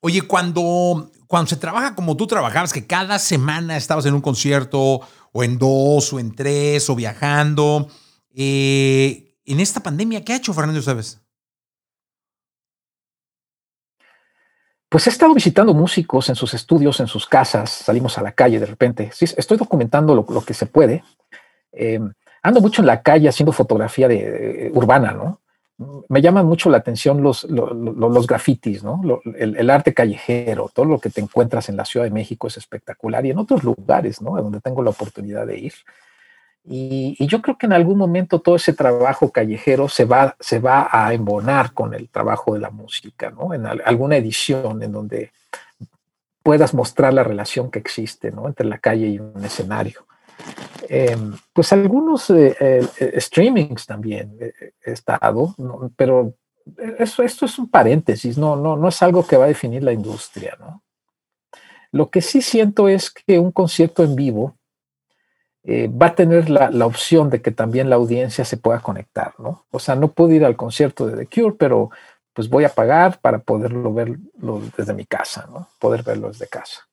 [0.00, 5.00] Oye, cuando, cuando se trabaja como tú trabajabas, que cada semana estabas en un concierto,
[5.32, 7.88] o en dos, o en tres, o viajando,
[8.34, 11.20] eh, en esta pandemia, ¿qué ha hecho Fernando Sabes?
[14.88, 18.60] Pues he estado visitando músicos en sus estudios, en sus casas, salimos a la calle
[18.60, 19.10] de repente.
[19.12, 21.02] Sí, estoy documentando lo, que se puede.
[21.72, 21.98] Eh,
[22.42, 25.38] ando mucho en la calle haciendo fotografía de, urbana, ¿no?
[26.08, 29.00] Me llaman mucho la atención los, los, grafitis, ¿no?
[29.36, 33.24] El, arte callejero, todo lo que te encuentras en la Ciudad de México es espectacular
[33.26, 34.36] y en otros lugares, ¿no?
[34.36, 35.72] Donde tengo la oportunidad de ir.
[36.64, 40.88] Y, yo creo que en algún momento todo ese trabajo callejero se va, se va
[40.92, 43.52] a embonar con el trabajo de la música, ¿no?
[43.52, 45.32] En alguna edición en donde
[46.44, 48.46] puedas mostrar la relación que existe, ¿no?
[48.46, 50.06] Entre la calle y un escenario.
[50.88, 55.54] Em, pues algunos eh, eh, streamings también he estado,
[55.96, 56.34] pero
[56.98, 59.92] eso, esto es un paréntesis, no, no, no es algo que va a definir la
[59.92, 60.56] industria.
[60.58, 60.82] ¿no?
[61.90, 64.56] Lo que sí siento es que un concierto en vivo
[65.64, 69.34] eh, va a tener la, la, opción de que también la audiencia se pueda conectar,
[69.38, 69.64] ¿no?
[69.70, 71.90] O sea, no puedo ir al concierto de The Cure, pero
[72.32, 75.68] pues voy a pagar para poderlo verlo desde mi casa, ¿no?
[75.78, 76.88] Poder verlo desde casa.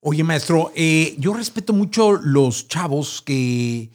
[0.00, 3.90] Oye, maestro, eh, yo respeto mucho los chavos que,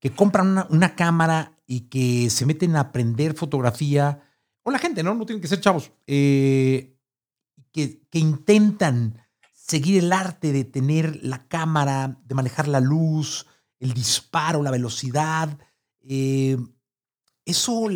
[0.00, 4.22] que compran una, cámara y que se meten a aprender fotografía,
[4.62, 5.14] o la gente, ¿no?
[5.14, 6.96] No tienen que ser chavos, eh,
[7.70, 9.18] que, que, intentan
[9.52, 13.46] seguir el arte de tener la cámara, de manejar la luz,
[13.78, 15.58] el disparo, la velocidad.
[16.00, 16.56] Eh,
[17.44, 17.88] eso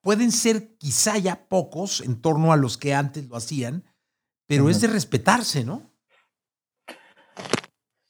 [0.00, 3.84] pueden ser quizá ya pocos en torno a los que antes lo hacían,
[4.46, 5.90] pero es de respetarse, ¿no?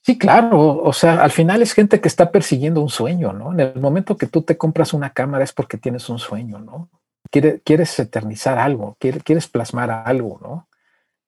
[0.07, 3.51] Sí, claro, o sea, al final es gente que está persiguiendo un sueño, ¿no?
[3.51, 6.89] En el momento que tú te compras una cámara es porque tienes un sueño, ¿no?
[7.29, 10.69] quieres eternizar algo, quieres, plasmar algo, ¿no?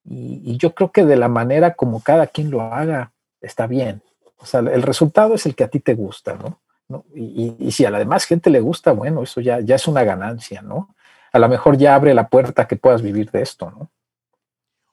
[0.06, 3.12] Y, yo creo que de la manera como cada quien lo haga,
[3.42, 4.02] está bien.
[4.38, 7.04] O sea, el resultado es el que a ti te gusta, ¿no?
[7.14, 10.62] Y, si a la demás gente le gusta, bueno, eso ya, ya es una ganancia,
[10.62, 10.96] ¿no?
[11.34, 13.90] A lo mejor ya abre la puerta que puedas vivir de esto, ¿no?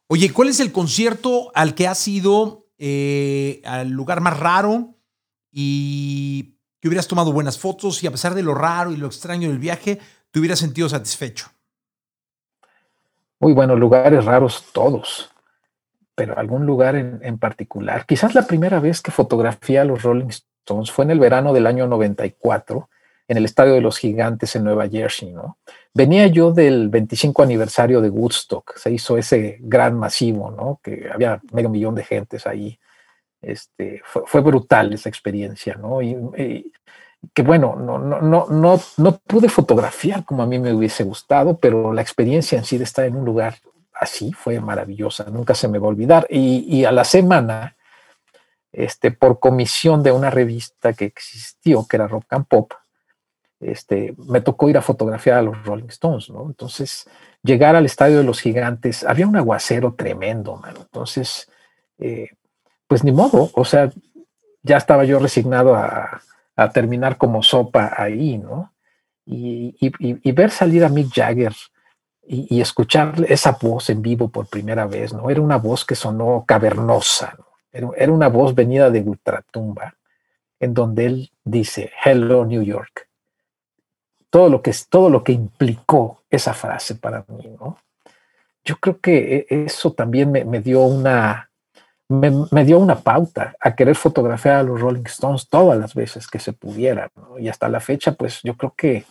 [0.08, 4.94] Oye, ¿cuál es el concierto al que has ido eh, al lugar más raro
[5.50, 9.48] y que hubieras tomado buenas fotos y a pesar de lo raro y lo extraño
[9.48, 9.98] del viaje,
[10.30, 11.48] te hubieras sentido satisfecho?
[13.40, 15.30] Muy buenos lugares raros todos,
[16.14, 18.06] pero algún lugar en, particular.
[18.06, 21.66] Quizás la primera vez que fotografié a los Rolling Stones fue en el verano del
[21.66, 22.88] año 94
[23.28, 25.58] en el Estadio de los Gigantes en Nueva Jersey, ¿no?
[25.92, 30.80] Venía yo del 25 aniversario de Woodstock, se hizo ese gran masivo, ¿no?
[30.82, 32.78] Que había medio millón de gentes ahí.
[33.42, 36.02] Este, fue, brutal esa experiencia, ¿no?
[36.02, 36.16] y,
[37.34, 41.58] que bueno, no, no, no, no, no pude fotografiar como a mí me hubiese gustado,
[41.58, 43.56] pero la experiencia en sí de estar en un lugar
[43.92, 46.26] así fue maravillosa, nunca se me va a olvidar.
[46.28, 47.76] Y, a la semana,
[48.72, 52.72] este, por comisión de una revista que existió, que era Rock and Pop,
[53.60, 56.46] este, me tocó ir a fotografiar a los Rolling Stones, ¿no?
[56.46, 57.08] Entonces,
[57.42, 60.80] llegar al Estadio de los Gigantes, había un aguacero tremendo, mano.
[60.80, 61.50] Entonces,
[61.98, 62.30] eh,
[62.86, 63.90] pues ni modo, o sea,
[64.62, 66.22] ya estaba yo resignado a,
[66.72, 68.72] terminar como sopa ahí, ¿no?
[69.26, 71.54] Y, ver salir a Mick Jagger
[72.26, 75.28] y, escuchar esa voz en vivo por primera vez, ¿no?
[75.28, 77.92] Era una voz que sonó cavernosa, ¿no?
[77.94, 79.96] era, una voz venida de ultratumba,
[80.58, 83.05] en donde él dice, Hello New York.
[84.36, 87.78] Todo lo que, todo lo que implicó esa frase para mí, ¿no?
[88.62, 91.48] Yo creo que e, eso también me dio una,
[92.08, 96.38] me, dio una pauta a querer fotografiar a los Rolling Stones todas las veces que
[96.38, 97.10] se pudiera.
[97.38, 99.06] Y hasta la fecha, pues yo creo que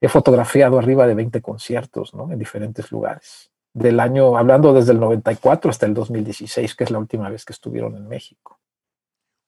[0.00, 2.32] he fotografiado arriba de 20 conciertos ¿no?
[2.32, 3.50] en diferentes lugares.
[3.74, 7.52] Del año, hablando desde el 94 hasta el 2016, que es la última vez que
[7.52, 8.58] estuvieron en México.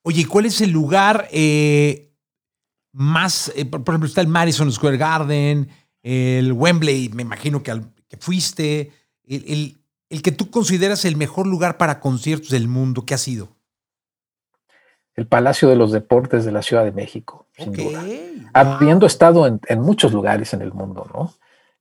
[0.02, 2.07] Oye, ¿cuál es el lugar eh,
[2.98, 5.68] más, eh, por, ejemplo, está el Madison Square Garden,
[6.02, 8.90] el Wembley, me imagino que, al, que fuiste,
[9.24, 9.78] el,
[10.10, 13.50] el que tú consideras el mejor lugar para conciertos del mundo, ¿qué ha sido?
[15.14, 18.02] El Palacio de los Deportes de la Ciudad de México, sin duda.
[18.52, 21.34] Habiendo estado en, muchos lugares en el mundo, ¿no?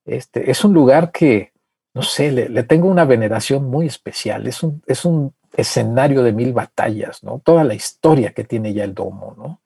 [0.05, 1.51] Este, es un lugar que,
[1.95, 4.45] no sé, le, tengo una veneración muy especial.
[4.45, 7.41] Es un, es un escenario de mil batallas, ¿no?
[7.43, 9.61] Toda la historia que tiene ya el domo, ¿no?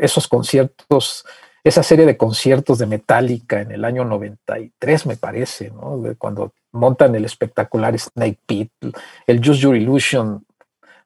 [0.00, 1.24] Esos conciertos
[1.64, 5.98] esa serie de conciertos de Metallica en el año 93, me parece, ¿no?
[6.18, 8.70] cuando montan el espectacular Snake Pit,
[9.26, 10.44] el Just Your Illusion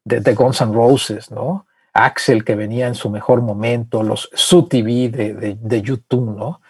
[0.05, 1.67] de, de, Guns N' Roses, ¿no?
[1.93, 6.61] Axel que venía en su mejor momento, los Su TV de, de, YouTube, ¿no?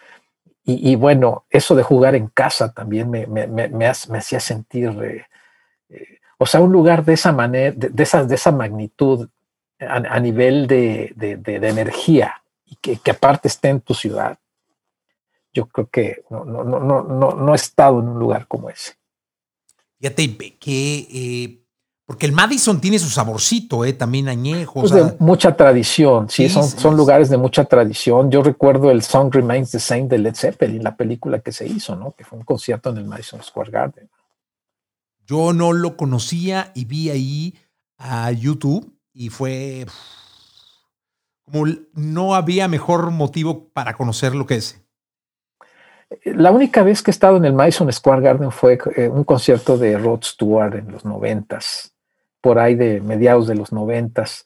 [0.70, 5.24] Y, bueno, eso de jugar en casa también me, me, me, me hacía sentir, eh,
[5.88, 9.30] eh, o sea, un lugar de esa manera, de, esa, de esa magnitud
[9.80, 11.14] a, a nivel de,
[11.46, 14.38] energía, y que, aparte esté en tu ciudad,
[15.52, 18.92] yo creo que no, no, no, no, no he estado en un lugar como ese.
[19.98, 21.64] Fíjate que, eh,
[22.04, 24.80] porque el Madison tiene su saborcito, eh, también añejo.
[24.80, 28.30] Pues de mucha tradición, sí, son, son lugares de mucha tradición.
[28.30, 31.96] Yo recuerdo el Song Remains the Same de Led Zeppelin, la película que se hizo,
[31.96, 32.12] ¿no?
[32.12, 34.08] Que fue un concierto en el Madison Square Garden.
[35.26, 37.54] Yo no lo conocía y vi ahí
[37.98, 39.84] a YouTube y fue
[41.44, 44.80] como no había mejor motivo para conocer lo que es.
[46.24, 49.76] La única vez que he estado en el Madison Square Garden fue eh, un concierto
[49.76, 51.92] de Rod Stewart en los noventas,
[52.40, 54.44] por ahí de mediados de los noventas.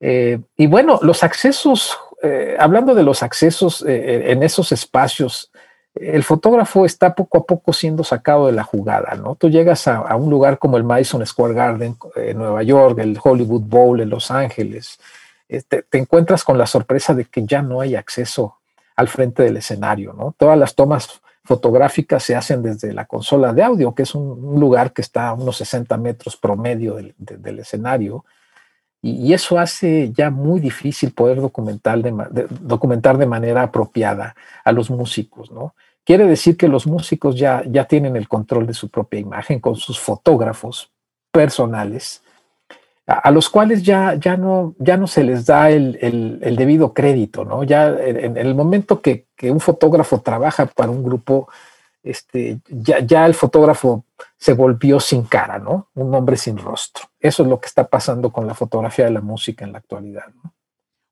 [0.00, 5.49] Eh, y bueno, los accesos, eh, hablando de los accesos en esos espacios,
[5.94, 9.34] el fotógrafo está poco a poco siendo sacado de la jugada, ¿no?
[9.34, 13.62] Tú llegas a, un lugar como el Madison Square Garden en Nueva York, el Hollywood
[13.62, 14.98] Bowl en Los Ángeles,
[15.48, 18.58] este, te encuentras con la sorpresa de que ya no hay acceso
[18.94, 20.34] al frente del escenario, ¿no?
[20.38, 24.92] Todas las tomas fotográficas se hacen desde la consola de audio, que es un, lugar
[24.92, 28.24] que está a unos 60 metros promedio del, escenario,
[29.02, 34.34] y, eso hace ya muy difícil poder documentar de, documentar de manera apropiada
[34.64, 35.74] a los músicos, ¿no?
[36.04, 39.76] Quiere decir que los músicos ya, ya tienen el control de su propia imagen con
[39.76, 40.90] sus fotógrafos
[41.30, 42.22] personales
[43.10, 47.64] a, los cuales ya, ya, no, ya no se les da el, debido crédito, ¿no?
[47.64, 51.48] Ya en, el momento que, un fotógrafo trabaja para un grupo,
[52.02, 54.04] este, ya, ya el fotógrafo
[54.36, 55.88] se volvió sin cara, ¿no?
[55.94, 57.04] Un hombre sin rostro.
[57.18, 60.24] Eso es lo que está pasando con la fotografía de la música en la actualidad,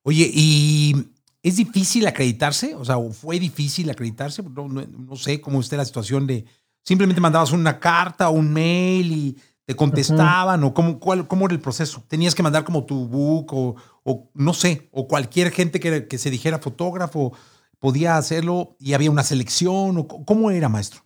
[0.04, 0.94] Oye, y
[1.42, 2.74] ¿Es difícil acreditarse?
[2.74, 4.42] O sea, ¿fue difícil acreditarse?
[4.42, 6.44] No, sé cómo esté la situación de
[6.82, 11.54] simplemente mandabas una carta o un mail y te contestaban o cómo, cuál, cómo era
[11.54, 12.02] el proceso.
[12.08, 16.18] ¿Tenías que mandar como tu book o, o no sé, o cualquier gente que, que,
[16.18, 17.32] se dijera fotógrafo
[17.78, 19.98] podía hacerlo y había una selección?
[19.98, 21.02] O, ¿Cómo era, maestro?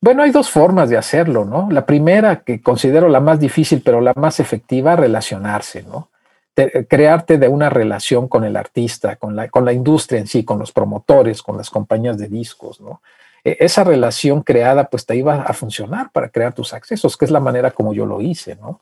[0.00, 1.68] Bueno, hay dos formas de hacerlo, ¿no?
[1.70, 6.10] La primera, que considero la más difícil, pero la más efectiva, relacionarse, ¿no?
[6.54, 10.58] crearte de una relación con el artista, con la, con la industria en sí, con
[10.58, 13.00] los promotores, con las compañías de discos, ¿no?
[13.44, 17.30] E, esa relación creada, pues te iba a funcionar para crear tus accesos, que es
[17.30, 18.80] la manera como yo lo hice, ¿no?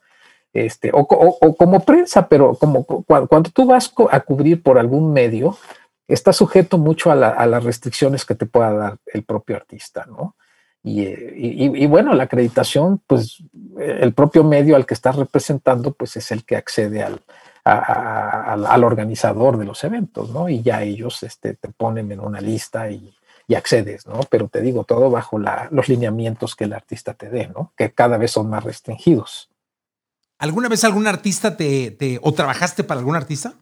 [0.53, 5.57] Este, o, como prensa, pero como cuando, tú vas a cubrir por algún medio,
[6.13, 10.37] está sujeto mucho a, las restricciones que te pueda dar el propio artista, ¿no?
[10.83, 13.43] Y, y, bueno, la acreditación, pues
[13.79, 17.21] el propio medio al que estás representando, pues es el que accede al,
[18.85, 20.49] organizador de los eventos, ¿no?
[20.49, 23.15] Y ya ellos este, te ponen en una lista y,
[23.55, 24.21] accedes, ¿no?
[24.31, 27.73] Pero te digo, todo bajo los lineamientos que el artista te dé, ¿no?
[27.77, 29.51] Que cada vez son más restringidos.
[30.39, 33.55] ¿Alguna vez algún artista te, o trabajaste para algún artista?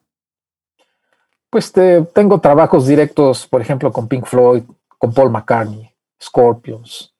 [1.50, 4.64] Pues tengo trabajos directos, por ejemplo, con Pink Floyd,
[4.98, 5.90] con Paul McCartney,
[6.22, 7.14] Scorpions,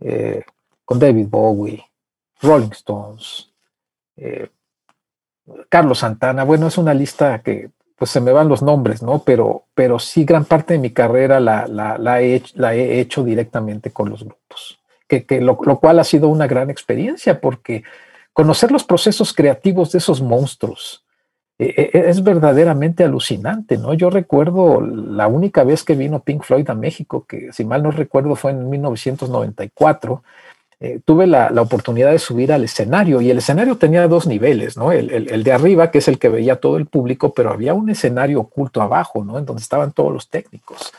[0.00, 0.44] eh,
[0.84, 1.82] con David Bowie,
[2.42, 3.50] Rolling Stones,
[4.16, 4.50] eh,
[5.68, 9.20] Carlos Santana, bueno, es una lista que pues se me van los nombres, ¿no?
[9.20, 14.24] Pero, pero sí gran parte de mi carrera la, la, he, hecho, directamente con los
[14.24, 17.84] grupos, que, lo, cual ha sido una gran experiencia porque
[18.32, 21.03] conocer los procesos creativos de esos monstruos
[21.58, 23.94] es verdaderamente alucinante, ¿no?
[23.94, 27.92] Yo recuerdo la única vez que vino Pink Floyd a México, que si mal no
[27.92, 30.22] recuerdo fue en 1994,
[30.80, 34.90] eh, tuve la, oportunidad de subir al escenario y el escenario tenía dos niveles, ¿no?
[34.90, 38.40] El, de arriba, que es el que veía todo el público, pero había un escenario
[38.40, 39.38] oculto abajo, ¿no?
[39.38, 40.92] En donde estaban todos los técnicos.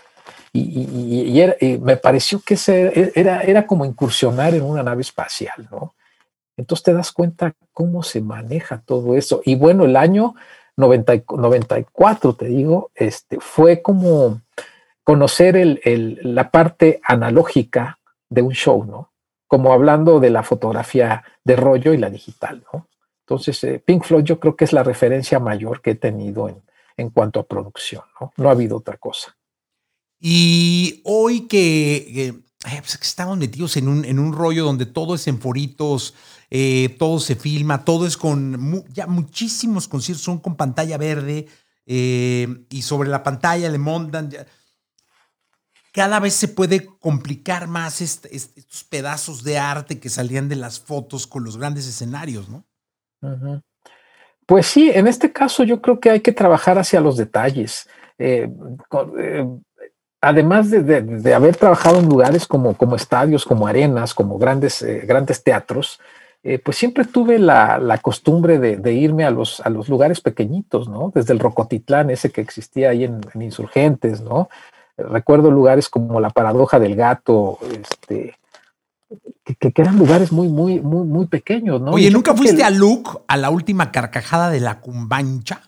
[0.53, 5.93] Y, me pareció que ese era, era como incursionar en una nave espacial, ¿no?
[6.57, 9.41] Entonces te das cuenta cómo se maneja todo eso.
[9.45, 10.35] Y bueno, el año
[10.77, 14.41] 94, te digo, este, fue como
[15.03, 17.99] conocer la parte analógica
[18.29, 19.11] de un show, ¿no?
[19.47, 22.87] como hablando de la fotografía de rollo y la digital, ¿no?
[23.21, 26.61] Entonces, eh, Pink Floyd yo creo que es la referencia mayor que he tenido en,
[26.97, 28.33] en cuanto a producción, ¿no?
[28.37, 29.35] No ha habido otra cosa.
[30.19, 35.39] Y hoy que, pues, estamos metidos en un, en un, rollo donde todo es en
[35.39, 36.13] foritos,
[36.57, 41.47] eh, todo se filma, todo es con, ya muchísimos conciertos son con pantalla verde
[41.85, 44.29] eh, y sobre la pantalla le montan...
[45.91, 51.27] Cada vez se puede complicar más estos pedazos de arte que salían de las fotos
[51.27, 52.65] con los grandes escenarios, ¿no?
[54.45, 57.89] Pues sí, en este caso yo creo que hay que trabajar hacia los detalles.
[58.17, 58.49] Eh,
[59.19, 59.45] eh,
[60.21, 65.99] además de, haber trabajado en lugares como, como estadios, como arenas, como grandes, grandes teatros,
[66.63, 71.11] pues siempre tuve la, costumbre de, irme a los, a los lugares pequeñitos, ¿no?
[71.13, 74.49] Desde el Rocotitlán, ese que existía ahí en, en Insurgentes, ¿no?
[74.97, 78.35] Recuerdo lugares como la paradoja del gato, este,
[79.43, 81.91] que, eran lugares muy, muy, muy, muy pequeños, ¿no?
[81.91, 85.61] Oye, ¿nunca fuiste a Luke, a la última carcajada de la Cumbancha?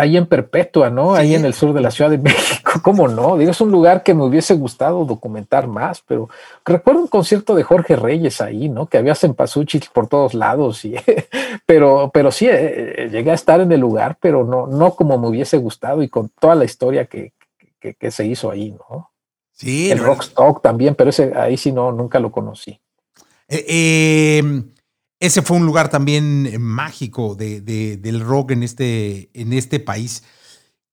[0.00, 1.14] Ahí en Perpetua, ¿no?
[1.14, 3.36] Ahí en el sur de la Ciudad de México, ¿cómo no?
[3.36, 6.30] Digo, es un lugar que me hubiese gustado documentar más, pero
[6.64, 8.86] recuerdo un concierto de Jorge Reyes ahí, ¿no?
[8.86, 10.94] Que había cempasúchil por todos lados, y,
[11.66, 15.28] pero, pero sí, eh, llegué a estar en el lugar, pero no, no como me
[15.28, 17.34] hubiese gustado y con toda la historia que,
[17.78, 19.10] que, se hizo ahí, ¿no?
[19.52, 19.90] Sí.
[19.90, 22.80] El Rockstock también, pero ese ahí sí no, nunca lo conocí.
[23.48, 24.70] Eh, em,
[25.20, 30.24] ese fue un lugar también mágico de, del rock en este, en este país.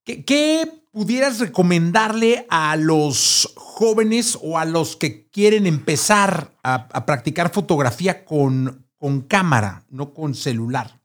[0.04, 8.24] ¿Qué, pudieras recomendarle a los jóvenes o a los que quieren empezar a, practicar fotografía
[8.24, 11.00] con, con cámara, no con celular?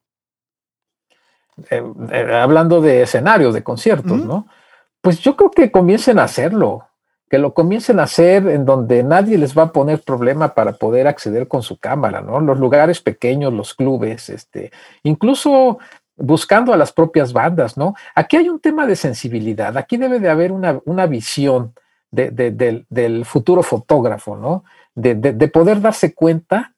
[1.69, 4.47] Eh, eh, hablando de escenarios, de conciertos, ¿no?
[5.03, 6.87] pues yo creo que comiencen a hacerlo,
[7.33, 11.07] que lo comiencen a hacer en donde nadie les va a poner problema para poder
[11.07, 12.39] acceder con su cámara, ¿no?
[12.39, 14.71] Los lugares pequeños, los clubes, este,
[15.01, 15.79] incluso
[16.15, 17.95] buscando a las propias bandas, ¿no?
[18.13, 21.73] Aquí hay un tema de sensibilidad, aquí debe de haber una, visión
[22.11, 24.63] del futuro fotógrafo, ¿no?
[24.93, 26.75] De, de poder darse cuenta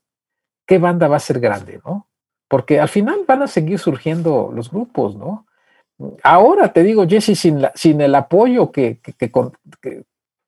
[0.66, 2.08] qué banda va a ser grande, ¿no?
[2.48, 5.48] Porque al final van a seguir surgiendo los grupos, ¿no?
[6.24, 9.02] Ahora te digo, Jesse, sin, sin el apoyo que,
[9.32, 9.52] con,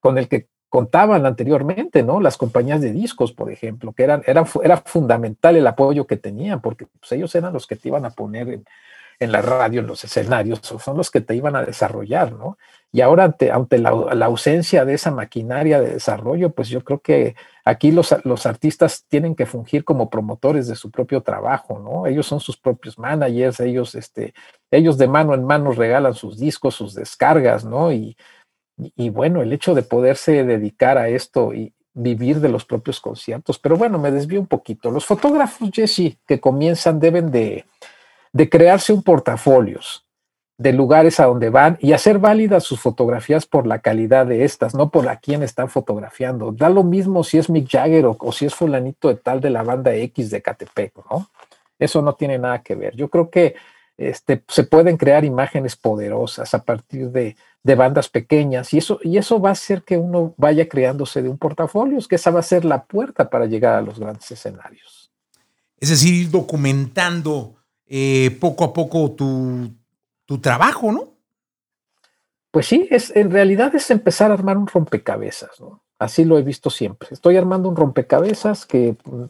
[0.03, 2.19] el que contaban anteriormente, ¿no?
[2.19, 4.45] Las compañías de discos, por ejemplo, que eran, era
[4.77, 8.61] fundamental el apoyo que tenían, porque pues, ellos eran los que te iban a poner
[9.19, 12.57] en la radio, en los escenarios, son los que te iban a desarrollar, ¿no?
[12.91, 17.35] Y ahora ante, ante la, ausencia de esa maquinaria de desarrollo, pues yo creo que
[17.65, 22.05] aquí los, los, artistas tienen que fungir como promotores de su propio trabajo, ¿no?
[22.05, 24.33] Ellos son sus propios managers, ellos, este,
[24.71, 27.91] ellos de mano en mano regalan sus discos, sus descargas, ¿no?
[27.91, 28.15] Y,
[28.77, 33.57] y bueno, el hecho de poderse dedicar a esto y vivir de los propios conciertos.
[33.57, 34.91] Pero bueno, me desvío un poquito.
[34.91, 37.65] Los fotógrafos, Jesse, que comienzan deben de,
[38.31, 40.05] de crearse un portafolios
[40.59, 44.73] de lugares a donde van y hacer válidas sus fotografías por la calidad de estas,
[44.73, 46.51] no por a quién están fotografiando.
[46.51, 49.63] Da lo mismo si es Mick Jagger o, si es fulanito de tal de la
[49.63, 51.29] banda X de Catepec, ¿no?
[51.77, 52.95] Eso no tiene nada que ver.
[52.95, 53.55] Yo creo que
[53.97, 59.17] este, se pueden crear imágenes poderosas a partir de, de, bandas pequeñas y eso, y
[59.17, 62.43] eso va a hacer que uno vaya creándose de un portafolio, que esa va a
[62.43, 65.11] ser la puerta para llegar a los grandes escenarios.
[65.79, 67.55] Es decir, ir documentando
[67.85, 69.69] eh, poco a poco tu,
[70.25, 71.17] tu trabajo, ¿no?
[72.51, 75.83] Pues sí, es, en realidad es empezar a armar un rompecabezas, ¿no?
[75.99, 77.09] Así lo he visto siempre.
[77.11, 79.29] Estoy armando un rompecabezas que pues,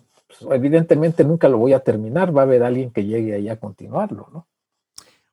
[0.52, 4.30] evidentemente nunca lo voy a terminar, va a haber alguien que llegue ahí a continuarlo,
[4.34, 4.48] ¿no?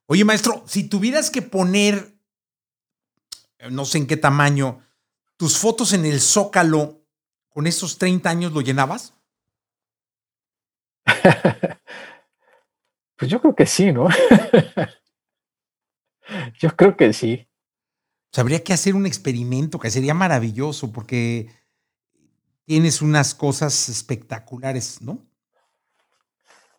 [0.07, 2.14] Oye, maestro, si tuvieras que poner,
[3.69, 4.81] no sé en qué tamaño,
[5.37, 7.01] tus fotos en el zócalo,
[7.49, 9.13] ¿con esos 30 años lo llenabas?
[13.17, 14.07] pues yo creo que sí, ¿no?
[16.59, 17.47] Yo creo que sí.
[18.35, 21.49] habría que hacer un experimento que sería maravilloso porque
[22.65, 25.23] tienes unas cosas espectaculares, ¿no?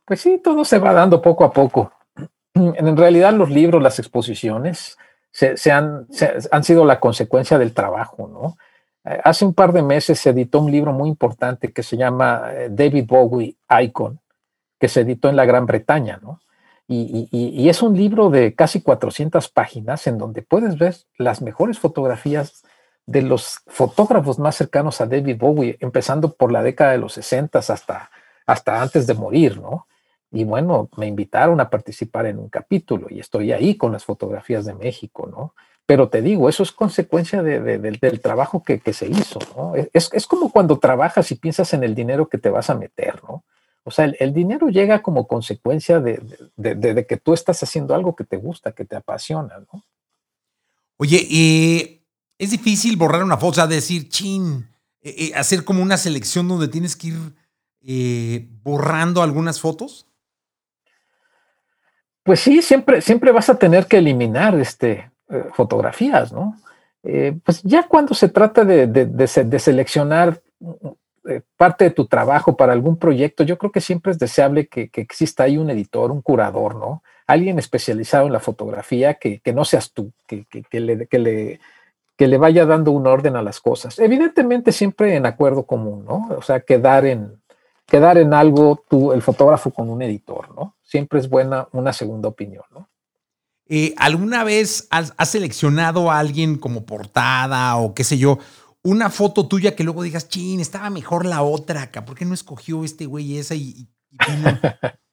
[0.04, 1.92] Pues sí, todo se va dando poco a poco.
[2.54, 4.96] En realidad los libros, las exposiciones,
[5.36, 6.06] se, han,
[6.50, 8.56] han, sido la consecuencia del trabajo, ¿no?
[9.04, 12.44] Eh, hace un par de meses se editó un libro muy importante que se llama
[12.52, 14.18] eh, David Bowie Icon,
[14.80, 16.40] que se editó en la Gran Bretaña, ¿no?
[16.88, 22.62] Y, es un libro de casi 400 páginas en donde puedes ver las mejores fotografías
[23.06, 27.58] de los fotógrafos más cercanos a David Bowie, empezando por la década de los 60
[27.58, 28.10] hasta,
[28.46, 29.88] hasta antes de morir, ¿no?
[30.30, 34.64] Y bueno, me invitaron a participar en un capítulo y estoy ahí con las fotografías
[34.64, 35.54] de México, ¿no?
[35.86, 39.74] Pero te digo, eso es consecuencia del trabajo que, se hizo, ¿no?
[39.92, 43.22] Es, es como cuando trabajas y piensas en el dinero que te vas a meter,
[43.22, 43.44] ¿no?
[43.88, 48.36] O sea, el, dinero llega como consecuencia de, que tú estás haciendo algo que te
[48.36, 49.84] gusta, que te apasiona, ¿no?
[50.96, 52.02] Oye, y
[52.36, 54.68] es difícil borrar una foto, o sea, decir, chin,
[55.02, 57.36] eh, eh, hacer como una selección donde tienes que ir
[57.80, 60.08] eh, borrando algunas fotos.
[62.26, 65.10] Pues sí, siempre, siempre vas a tener que eliminar este,
[65.54, 66.56] fotografías, ¿no?
[67.44, 70.40] pues ya cuando se trata de seleccionar
[71.28, 74.90] eh, parte de tu trabajo para algún proyecto, yo creo que siempre es deseable que,
[74.94, 77.02] exista ahí un editor, un curador, ¿no?
[77.26, 81.60] Alguien especializado en la fotografía que, no seas tú, que, le, que, le,
[82.16, 83.98] que le vaya dando un orden a las cosas.
[83.98, 86.28] Evidentemente siempre en acuerdo común, ¿no?
[86.36, 87.40] O sea, quedar en,
[87.86, 90.75] quedar en algo tú, el fotógrafo con un editor, ¿no?
[90.86, 92.88] Siempre es buena una segunda opinión, ¿no?
[93.68, 98.38] Eh, ¿Alguna vez has, has, seleccionado a alguien como portada o qué sé yo,
[98.82, 102.34] una foto tuya que luego digas, chin, estaba mejor la otra acá, ¿por qué no
[102.34, 103.88] escogió este güey esa y,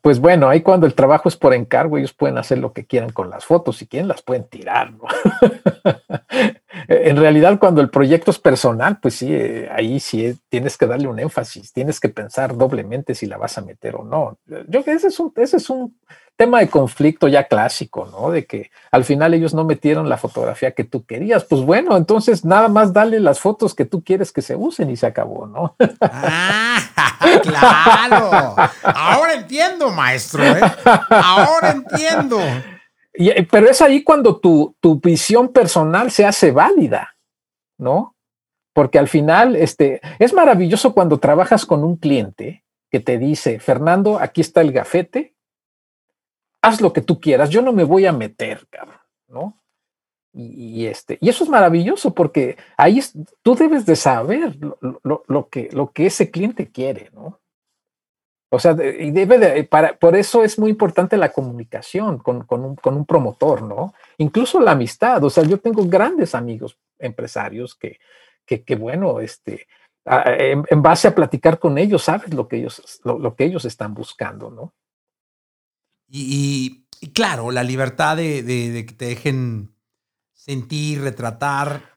[0.00, 3.10] Pues bueno, ahí cuando el trabajo es por encargo, ellos pueden hacer lo que quieran
[3.10, 5.04] con las fotos, si quieren las pueden tirar, ¿no?
[6.88, 11.08] en realidad, cuando el proyecto es personal, pues sí, eh, ahí sí tienes que darle
[11.08, 14.38] un énfasis, tienes que pensar doblemente si la vas a meter o no.
[14.46, 15.94] Yo creo que ese es un, ese es un
[16.36, 18.30] tema de conflicto ya clásico, ¿no?
[18.30, 21.44] De que al final ellos no metieron la fotografía que tú querías.
[21.44, 24.96] Pues bueno, entonces nada más dale las fotos que tú quieres que se usen y
[24.96, 25.76] se acabó, ¿no?
[26.00, 26.80] Ah,
[27.42, 28.56] claro.
[28.82, 30.42] Ahora entiendo, maestro.
[30.44, 30.60] ¿eh?
[31.10, 32.38] Ahora entiendo.
[33.14, 37.16] Eh, pero es ahí cuando tu, tu visión personal se hace válida,
[37.78, 38.16] ¿no?
[38.72, 44.18] Porque al final, este, es maravilloso cuando trabajas con un cliente que te dice, Fernando,
[44.18, 45.34] aquí está el gafete,
[46.62, 49.58] haz lo que tú quieras, yo no me voy a meter, cabrón, ¿no?
[50.34, 53.00] Y, este, y eso es maravilloso porque ahí
[53.42, 54.56] tú debes de saber
[55.02, 57.41] lo, que, lo que ese cliente quiere, ¿no?
[58.54, 63.06] O sea, y debe de, para, por eso es muy importante la comunicación con, un,
[63.06, 63.94] promotor, ¿no?
[64.18, 65.24] Incluso la amistad.
[65.24, 67.98] O sea, yo tengo grandes amigos empresarios que,
[68.44, 69.66] que, bueno, este,
[70.04, 74.50] en, base a platicar con ellos, sabes lo que ellos, lo, que ellos están buscando,
[74.50, 74.74] ¿no?
[76.10, 76.84] Y,
[77.14, 79.74] claro, la libertad de, de, que te dejen
[80.34, 81.96] sentir, retratar.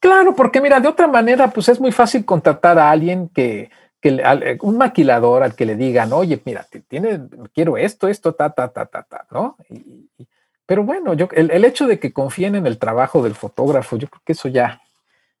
[0.00, 3.70] Claro, porque mira, de otra manera, pues es muy fácil contratar a alguien que,
[4.08, 7.20] eh, un maquilador al que le digan, oye, mira, tiene,
[7.54, 9.56] quiero esto, esto, ta, ta, ta, ta, ta, ¿no?
[10.66, 14.22] pero bueno, yo, el, hecho de que confíen en el trabajo del fotógrafo, yo creo
[14.24, 14.80] que eso ya,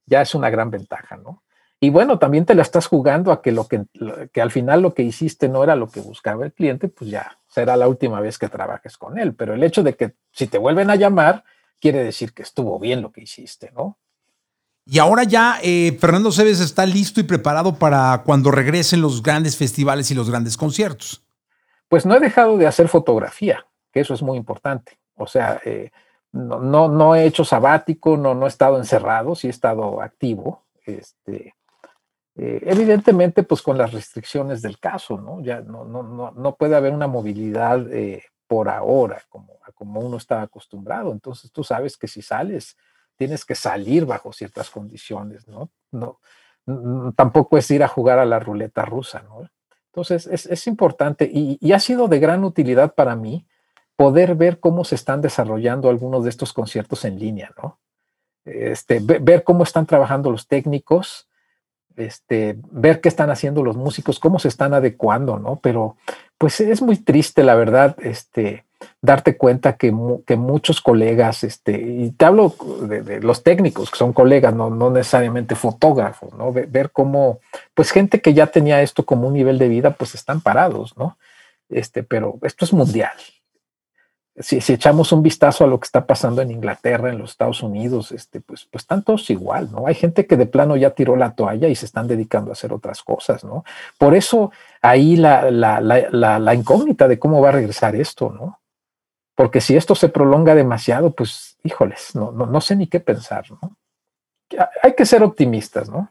[0.06, 1.42] ya es una gran ventaja, ¿no?
[1.80, 3.84] Y bueno, también te la estás jugando a que lo que,
[4.32, 7.38] que al final lo que hiciste no era lo que buscaba el cliente, pues ya
[7.48, 9.34] será la última vez que trabajes con él.
[9.34, 11.44] Pero el hecho de que si te vuelven a llamar,
[11.80, 13.98] quiere decir que estuvo bien lo que hiciste, ¿no?
[14.86, 19.56] Y ahora ya eh, Fernando Cebes está listo y preparado para cuando regresen los grandes
[19.56, 21.24] festivales y los grandes conciertos.
[21.88, 24.98] Pues no he dejado de hacer fotografía, que eso es muy importante.
[25.14, 25.90] O sea, eh,
[26.32, 30.64] no, no, he hecho sabático, no, no he estado encerrado, sí he estado activo.
[30.84, 31.54] Este,
[32.36, 35.40] eh, evidentemente, pues con las restricciones del caso, ¿no?
[35.40, 37.86] Ya no, no, no, puede haber una movilidad
[38.46, 41.12] por ahora como, como uno está acostumbrado.
[41.12, 42.76] Entonces tú sabes que si sales,
[43.16, 45.70] tienes que salir bajo ciertas condiciones, ¿no?
[45.90, 46.18] no
[47.16, 49.48] tampoco es ir a jugar a la ruleta rusa, ¿no?
[49.92, 53.46] Entonces es, importante y, ha sido de gran utilidad para mí
[53.94, 57.78] poder ver cómo se están desarrollando algunos de estos conciertos en línea, ¿no?
[58.44, 61.28] Este, ver cómo están trabajando los técnicos,
[61.96, 65.60] este, ver qué están haciendo los músicos, cómo se están adecuando, ¿no?
[65.62, 65.96] Pero
[66.38, 68.64] pues es muy triste, la verdad, este,
[69.00, 69.94] darte cuenta que,
[70.26, 74.90] que, muchos colegas, este, y te hablo de, los técnicos que son colegas, no, no
[74.90, 76.52] necesariamente fotógrafos, ¿no?
[76.52, 77.40] Ver, cómo,
[77.74, 81.18] pues gente que ya tenía esto como un nivel de vida, pues están parados, ¿no?
[81.68, 83.12] Este, pero esto es mundial.
[84.36, 87.62] Si, si, echamos un vistazo a lo que está pasando en Inglaterra, en los Estados
[87.62, 89.86] Unidos, este, pues, pues están todos igual, ¿no?
[89.86, 92.72] Hay gente que de plano ya tiró la toalla y se están dedicando a hacer
[92.72, 93.64] otras cosas, ¿no?
[93.96, 94.50] Por eso
[94.82, 98.58] ahí la, la, la, la incógnita de cómo va a regresar esto, ¿no?
[99.34, 103.76] Porque si esto se prolonga demasiado, pues, híjoles, no, no, sé ni qué pensar, ¿no?
[104.82, 106.08] Hay que ser optimistas, ¿no?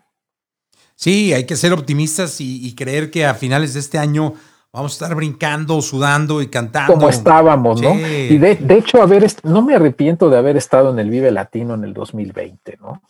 [0.95, 4.33] Sí, hay que ser optimistas y, creer que a finales de este año
[4.71, 6.93] vamos a estar brincando, sudando y cantando.
[6.93, 7.95] Como estábamos, ¿no?
[7.95, 11.83] Y de, hecho, haber no me arrepiento de haber estado en el Vive Latino en
[11.83, 13.01] el 2020, ¿no?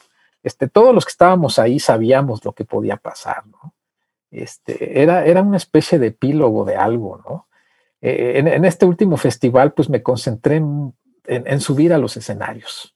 [0.44, 3.74] Este, todos los que estábamos ahí sabíamos lo que podía pasar, ¿no?
[4.30, 7.48] Este, era, era una especie de epílogo de algo, ¿no?
[8.06, 12.94] Eh, en, este último festival, pues me concentré en, subir a los escenarios,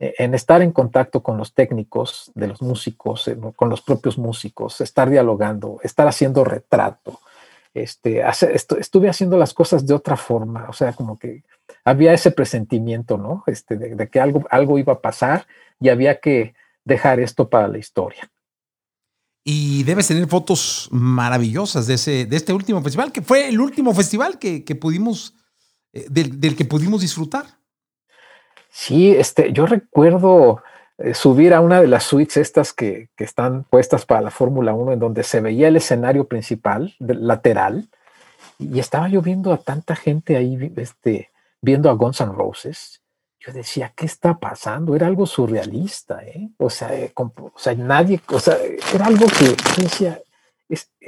[0.00, 4.18] e, en estar en contacto con los técnicos de los músicos, eh, con los propios
[4.18, 7.20] músicos, estar dialogando, estar haciendo retrato.
[7.72, 8.24] Este,
[8.80, 11.44] estuve haciendo las cosas de otra forma, o sea, como que
[11.84, 13.44] había ese presentimiento, ¿no?
[13.46, 15.46] Este, de que algo, algo iba a pasar
[15.78, 18.28] y había que dejar esto para la historia.
[19.42, 23.94] Y debes tener fotos maravillosas de, ese, de este último festival, que fue el último
[23.94, 25.34] festival que, pudimos,
[25.92, 27.46] eh, del, que pudimos disfrutar.
[28.70, 30.62] Sí, este, yo recuerdo
[30.98, 34.92] eh, subir a una de las suites estas que, están puestas para la Fórmula 1,
[34.92, 37.88] en donde se veía el escenario principal, lateral,
[38.58, 41.30] y estaba yo viendo a tanta gente ahí este,
[41.62, 42.99] viendo a Guns N' Roses
[43.40, 44.94] yo decía, ¿qué está pasando?
[44.94, 46.50] Era algo surrealista, ¿eh?
[46.58, 48.58] O sea, eh, o sea nadie, o sea,
[48.94, 50.20] era algo que yo decía,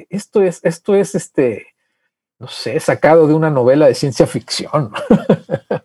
[0.08, 1.66] esto es, esto es este,
[2.38, 4.92] no sé, sacado de una novela de ciencia ficción.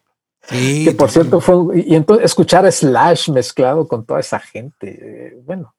[0.50, 4.98] Sí, que por cierto fue, y entonces escuchar a Slash mezclado con toda esa gente,
[5.02, 5.76] eh, bueno,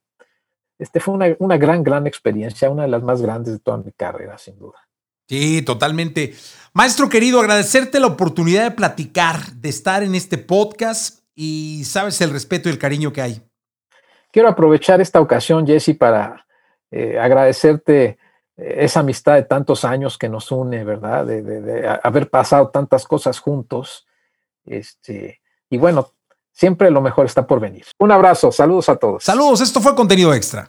[0.79, 3.93] este fue una, una gran, gran experiencia, una de las más grandes de toda mi
[3.93, 4.88] carrera, sin duda.
[5.29, 6.35] Sí, totalmente.
[6.73, 12.31] Maestro querido, agradecerte la oportunidad de platicar, de estar en este podcast y sabes el
[12.31, 13.43] respeto y el cariño que hay.
[14.33, 16.47] Quiero aprovechar esta ocasión, Jesse, para
[16.91, 18.19] eh, agradecerte
[18.57, 21.27] eh, esa amistad de tantos años que nos une, ¿verdad?
[21.27, 24.07] De, haber pasado tantas cosas juntos.
[24.65, 26.13] Este, y bueno,
[26.53, 27.85] siempre lo mejor está por venir.
[27.99, 29.25] Un abrazo, saludos a todos.
[29.25, 30.69] Saludos, esto fue contenido extra.